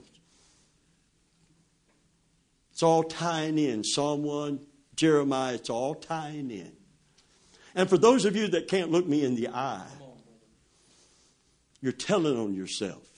[2.72, 3.84] It's all tying in.
[3.84, 4.60] Psalm 1,
[4.96, 6.74] Jeremiah, it's all tying in.
[7.74, 9.88] And for those of you that can't look me in the eye,
[11.82, 13.15] you're telling on yourself.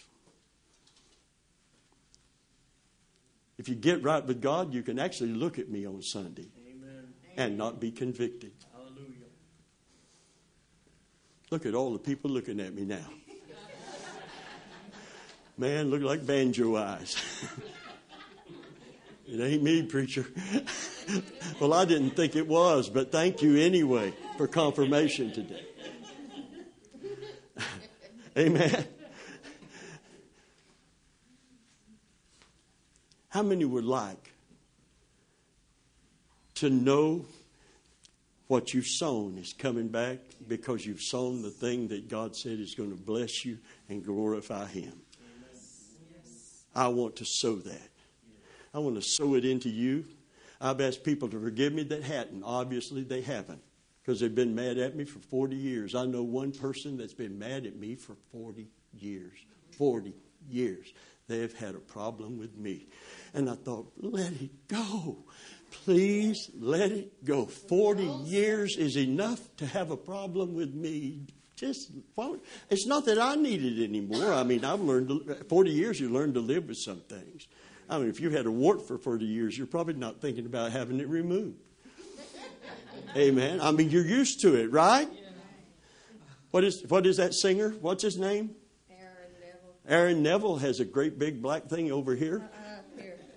[3.57, 7.07] If you get right with God, you can actually look at me on Sunday Amen.
[7.35, 8.51] and not be convicted.
[8.71, 9.25] Hallelujah.
[11.49, 13.09] Look at all the people looking at me now.
[15.57, 17.17] Man, look like banjo eyes.
[19.27, 20.27] it ain't me, preacher.
[21.59, 25.65] well, I didn't think it was, but thank you anyway for confirmation today.
[28.37, 28.87] Amen.
[33.37, 34.33] How many would like
[36.55, 37.23] to know
[38.47, 42.73] what you've sown is coming back because you've sown the thing that God said is
[42.73, 43.59] going to bless you
[43.89, 44.91] and glorify Him?
[46.73, 47.89] I want to sow that.
[48.73, 50.05] I want to sow it into you.
[50.59, 52.41] I've asked people to forgive me that hadn't.
[52.41, 53.61] Obviously, they haven't
[54.01, 55.93] because they've been mad at me for 40 years.
[55.93, 58.67] I know one person that's been mad at me for 40
[58.99, 59.37] years.
[59.77, 60.11] 40
[60.49, 60.91] years.
[61.27, 62.87] They have had a problem with me.
[63.33, 65.25] And I thought, let it go.
[65.71, 67.45] Please let it go.
[67.45, 71.27] 40 years is enough to have a problem with me.
[71.55, 71.91] Just,
[72.69, 74.31] it's not that I need it anymore.
[74.31, 77.47] I mean, I've learned, to, 40 years you learn to live with some things.
[77.89, 80.71] I mean, if you've had a wart for 40 years, you're probably not thinking about
[80.71, 81.57] having it removed.
[83.15, 83.61] Amen.
[83.61, 85.09] I mean, you're used to it, right?
[86.51, 87.71] What is, what is that singer?
[87.81, 88.55] What's his name?
[88.89, 89.75] Aaron Neville.
[89.87, 92.37] Aaron Neville has a great big black thing over here.
[92.37, 92.66] Uh, here.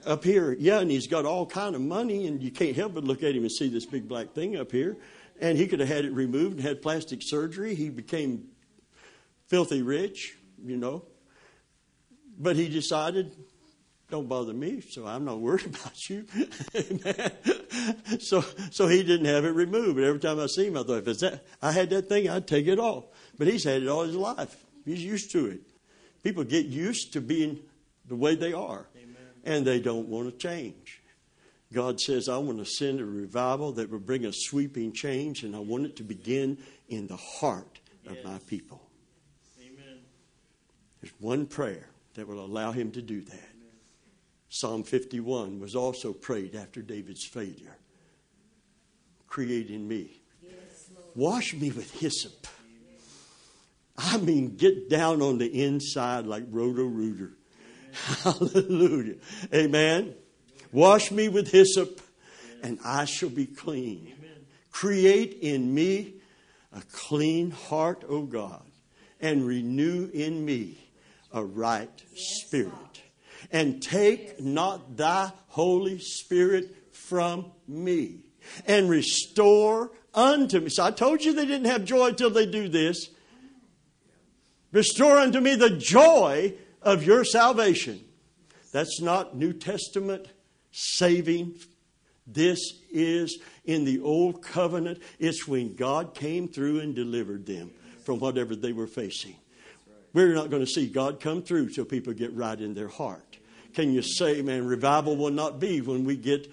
[0.07, 3.05] Up here, yeah, and he's got all kind of money, and you can't help but
[3.05, 4.97] look at him and see this big black thing up here.
[5.41, 7.75] And he could have had it removed and had plastic surgery.
[7.75, 8.49] He became
[9.49, 11.05] filthy rich, you know.
[12.39, 13.33] But he decided,
[14.11, 16.27] don't bother me, so I'm not worried about you.
[18.19, 19.97] so, so he didn't have it removed.
[19.97, 22.47] But every time I see him, I thought, if that, I had that thing, I'd
[22.47, 23.05] take it off.
[23.39, 24.65] But he's had it all his life.
[24.85, 25.61] He's used to it.
[26.23, 27.61] People get used to being
[28.07, 28.87] the way they are.
[29.45, 31.01] And they don't want to change.
[31.73, 35.55] God says, I want to send a revival that will bring a sweeping change, and
[35.55, 36.59] I want it to begin
[36.89, 38.25] in the heart of Yes.
[38.25, 38.83] my people.
[39.61, 40.01] Amen.
[41.01, 43.49] There's one prayer that will allow him to do that.
[44.49, 47.77] Psalm 51 was also prayed after David's failure.
[49.29, 50.21] Create in me.
[50.43, 52.49] Yes, Wash me with hyssop.
[53.97, 57.31] I mean, get down on the inside like Roto Rooter.
[58.23, 59.17] Hallelujah.
[59.55, 60.15] Amen.
[60.73, 62.01] Wash me with hyssop,
[62.63, 64.15] and I shall be clean.
[64.71, 66.15] Create in me
[66.73, 68.63] a clean heart, O God,
[69.21, 70.91] and renew in me
[71.33, 72.73] a right spirit.
[73.51, 78.21] And take not thy Holy Spirit from me,
[78.67, 80.69] and restore unto me.
[80.69, 83.09] So I told you they didn't have joy till they do this.
[84.73, 88.01] Restore unto me the joy of your salvation.
[88.73, 90.27] That's not New Testament
[90.71, 91.57] saving.
[92.27, 95.03] This is in the Old Covenant.
[95.19, 97.71] It's when God came through and delivered them
[98.05, 99.37] from whatever they were facing.
[100.13, 103.39] We're not going to see God come through till people get right in their heart.
[103.75, 106.53] Can you say, man, revival will not be when we get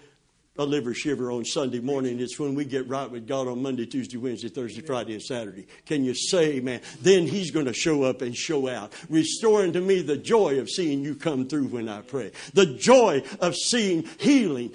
[0.58, 2.20] a liver shiver on Sunday morning.
[2.20, 5.68] It's when we get right with God on Monday, Tuesday, Wednesday, Thursday, Friday, and Saturday.
[5.86, 6.82] Can you say, man?
[7.02, 8.94] Then He's going to show up and show out.
[9.10, 12.32] Restoring to me the joy of seeing you come through when I pray.
[12.54, 14.74] The joy of seeing healing,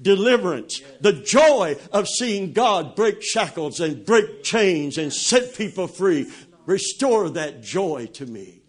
[0.00, 0.80] deliverance.
[1.00, 6.30] The joy of seeing God break shackles and break chains and set people free.
[6.66, 8.60] Restore that joy to me.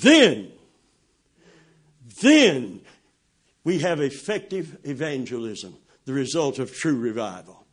[0.00, 0.50] Then,
[2.20, 2.80] then
[3.64, 7.64] we have effective evangelism, the result of true revival.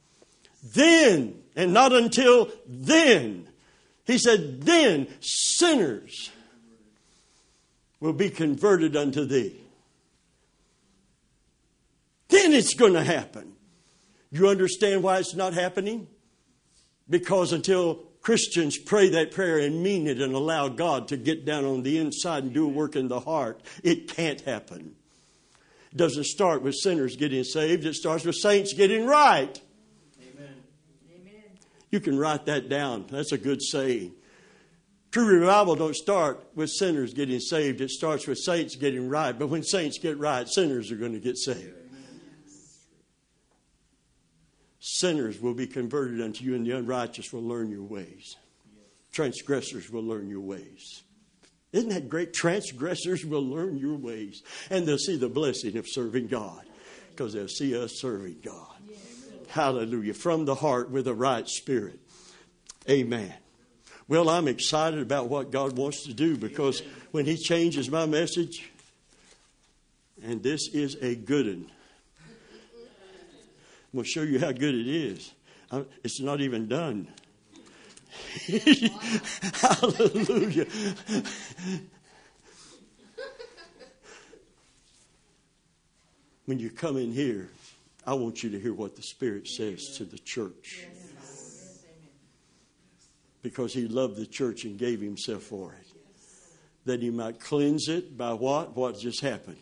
[0.64, 3.48] Then, and not until then,
[4.06, 6.32] he said, then sinners
[7.99, 9.60] will be converted unto thee.
[12.30, 13.53] Then it's going to happen.
[14.32, 16.07] You understand why it's not happening?
[17.10, 21.66] Because until Christians pray that prayer and mean it and allow God to get down
[21.66, 24.95] on the inside and do a work in the heart, it can't happen.
[25.91, 29.60] It doesn't start with sinners getting saved, it starts with saints getting right.
[30.22, 30.56] Amen.
[31.16, 31.44] Amen.
[31.90, 33.06] You can write that down.
[33.10, 34.14] That's a good saying.
[35.11, 37.82] True revival don't start with sinners getting saved.
[37.82, 39.38] It starts with saints getting right.
[39.38, 41.74] But when saints get right, sinners are going to get saved.
[44.80, 48.38] Sinners will be converted unto you, and the unrighteous will learn your ways.
[49.11, 51.03] Transgressors will learn your ways.
[51.72, 52.34] Isn't that great?
[52.34, 56.66] Transgressors will learn your ways, and they'll see the blessing of serving God
[57.12, 58.66] because they'll see us serving God.
[59.50, 60.14] Hallelujah.
[60.14, 62.00] From the heart with a right spirit.
[62.90, 63.34] Amen.
[64.08, 66.82] Well, I'm excited about what God wants to do because
[67.12, 68.72] when He changes my message,
[70.24, 71.72] and this is a good one.
[73.91, 75.32] I'm going to show you how good it is.
[76.04, 77.08] It's not even done.
[79.53, 80.65] Hallelujah.
[86.45, 87.49] when you come in here,
[88.07, 90.88] I want you to hear what the Spirit says to the church.
[93.44, 95.88] Because He loved the church and gave Himself for it.
[96.86, 98.76] That He might cleanse it by what?
[98.76, 99.57] What just happened?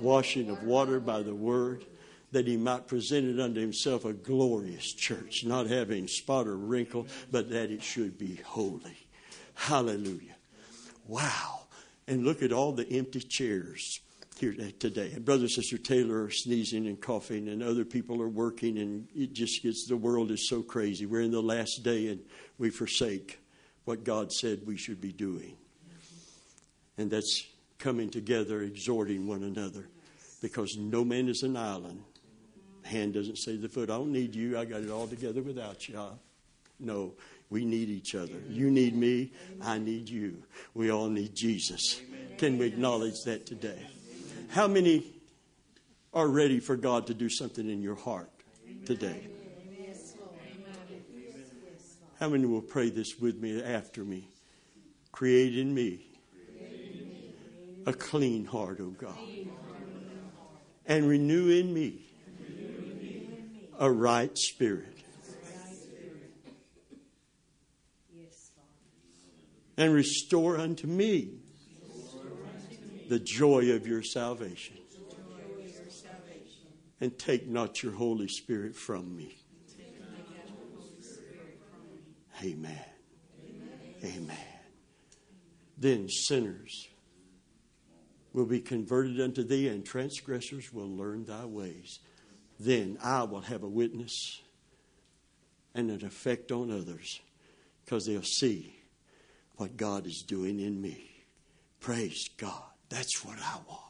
[0.00, 1.84] Washing of water by the Word.
[2.32, 7.06] That He might present it unto Himself a glorious church, not having spot or wrinkle,
[7.30, 9.08] but that it should be holy.
[9.54, 10.36] Hallelujah.
[11.06, 11.62] Wow.
[12.06, 14.00] And look at all the empty chairs
[14.38, 15.12] here today.
[15.12, 19.06] And brother and sister Taylor are sneezing and coughing, and other people are working, and
[19.14, 21.04] it just gets the world is so crazy.
[21.06, 22.20] We're in the last day, and
[22.58, 23.38] we forsake
[23.84, 25.56] what God said we should be doing.
[26.96, 27.46] And that's
[27.78, 29.88] coming together, exhorting one another,
[30.40, 32.02] because no man is an island.
[32.82, 34.58] Hand doesn't say the foot, I don't need you.
[34.58, 35.98] I got it all together without you.
[36.78, 37.12] No,
[37.50, 38.40] we need each other.
[38.48, 39.32] You need me.
[39.62, 40.42] I need you.
[40.74, 42.00] We all need Jesus.
[42.38, 43.86] Can we acknowledge that today?
[44.48, 45.04] How many
[46.14, 48.30] are ready for God to do something in your heart
[48.86, 49.28] today?
[52.18, 54.28] How many will pray this with me after me?
[55.12, 56.06] Create in me
[57.86, 59.16] a clean heart, O God,
[60.86, 62.09] and renew in me
[63.80, 64.94] a right spirit.
[69.76, 71.38] And restore unto me
[73.08, 74.76] the joy of your salvation.
[77.00, 79.38] And take not your Holy Spirit from me.
[82.42, 82.84] Amen.
[84.04, 84.36] Amen.
[85.78, 86.88] Then sinners
[88.34, 92.00] will be converted unto thee, and transgressors will learn thy ways.
[92.60, 94.42] Then I will have a witness
[95.74, 97.18] and an effect on others
[97.82, 98.76] because they'll see
[99.56, 101.10] what God is doing in me.
[101.80, 102.62] Praise God.
[102.90, 103.80] That's what I want.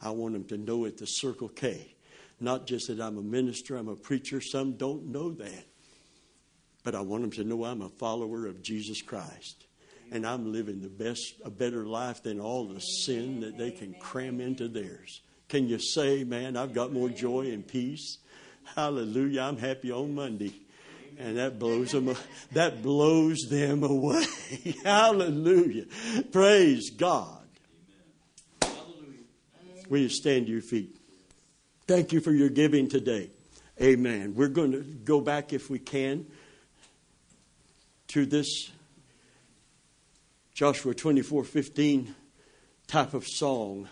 [0.00, 1.94] I want them to know at the Circle K,
[2.40, 4.40] not just that I'm a minister, I'm a preacher.
[4.40, 5.66] Some don't know that.
[6.84, 9.66] But I want them to know I'm a follower of Jesus Christ.
[10.10, 13.92] And I'm living the best, a better life than all the sin that they can
[14.00, 15.20] cram into theirs.
[15.48, 18.18] Can you say, man, I've got more joy and peace?
[18.76, 19.42] Hallelujah.
[19.42, 20.52] I'm happy on Monday.
[21.18, 22.14] And that blows them
[22.52, 24.24] that blows them away.
[24.84, 25.86] Hallelujah.
[26.30, 27.42] Praise God.
[28.62, 29.24] Hallelujah.
[29.88, 30.96] Will you stand to your feet?
[31.88, 33.30] Thank you for your giving today.
[33.80, 34.34] Amen.
[34.36, 36.26] We're going to go back, if we can,
[38.08, 38.70] to this
[40.54, 42.14] Joshua 24 15
[42.86, 43.88] type of song.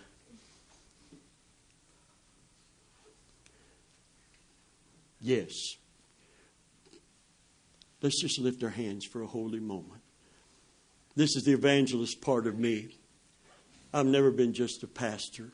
[5.20, 5.76] Yes.
[8.02, 10.02] Let's just lift our hands for a holy moment.
[11.14, 12.88] This is the evangelist part of me.
[13.92, 15.50] I've never been just a pastor.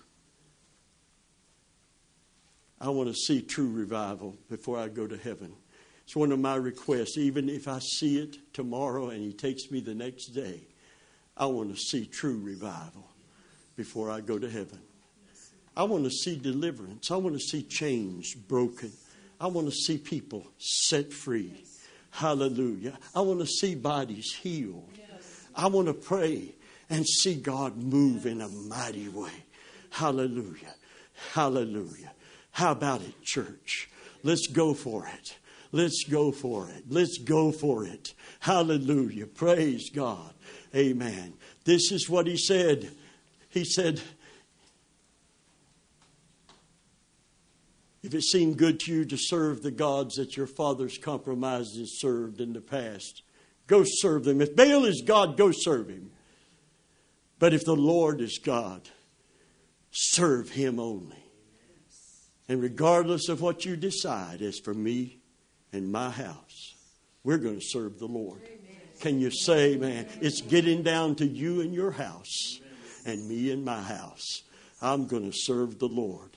[2.81, 5.55] I want to see true revival before I go to heaven.
[6.05, 7.17] It's one of my requests.
[7.17, 10.67] Even if I see it tomorrow and He takes me the next day,
[11.37, 13.09] I want to see true revival
[13.77, 14.81] before I go to heaven.
[15.77, 17.11] I want to see deliverance.
[17.13, 18.93] I want to see chains broken.
[19.43, 21.65] I want to see people set free.
[22.13, 22.97] Hallelujah.
[23.13, 24.89] I want to see bodies healed.
[25.57, 26.55] I want to pray
[26.89, 29.33] and see God move in a mighty way.
[29.91, 30.75] Hallelujah.
[31.33, 32.13] Hallelujah.
[32.53, 33.91] How about it, church?
[34.23, 35.37] Let's go for it.
[35.73, 36.85] Let's go for it.
[36.89, 38.15] Let's go for it.
[38.39, 39.27] Hallelujah.
[39.27, 40.35] Praise God.
[40.73, 41.33] Amen.
[41.65, 42.93] This is what he said.
[43.51, 44.01] He said,
[48.03, 51.89] If it seemed good to you to serve the gods that your fathers compromised and
[51.89, 53.23] served in the past,
[53.67, 54.41] go serve them.
[54.41, 56.11] If Baal is God, go serve him.
[57.39, 58.89] But if the Lord is God,
[59.91, 61.25] serve him only.
[62.49, 65.19] And regardless of what you decide, as for me
[65.73, 66.75] and my house,
[67.25, 68.41] we're going to serve the Lord.
[69.01, 72.61] Can you say, man, it's getting down to you and your house
[73.07, 74.43] and me and my house.
[74.81, 76.32] I'm going to serve the Lord.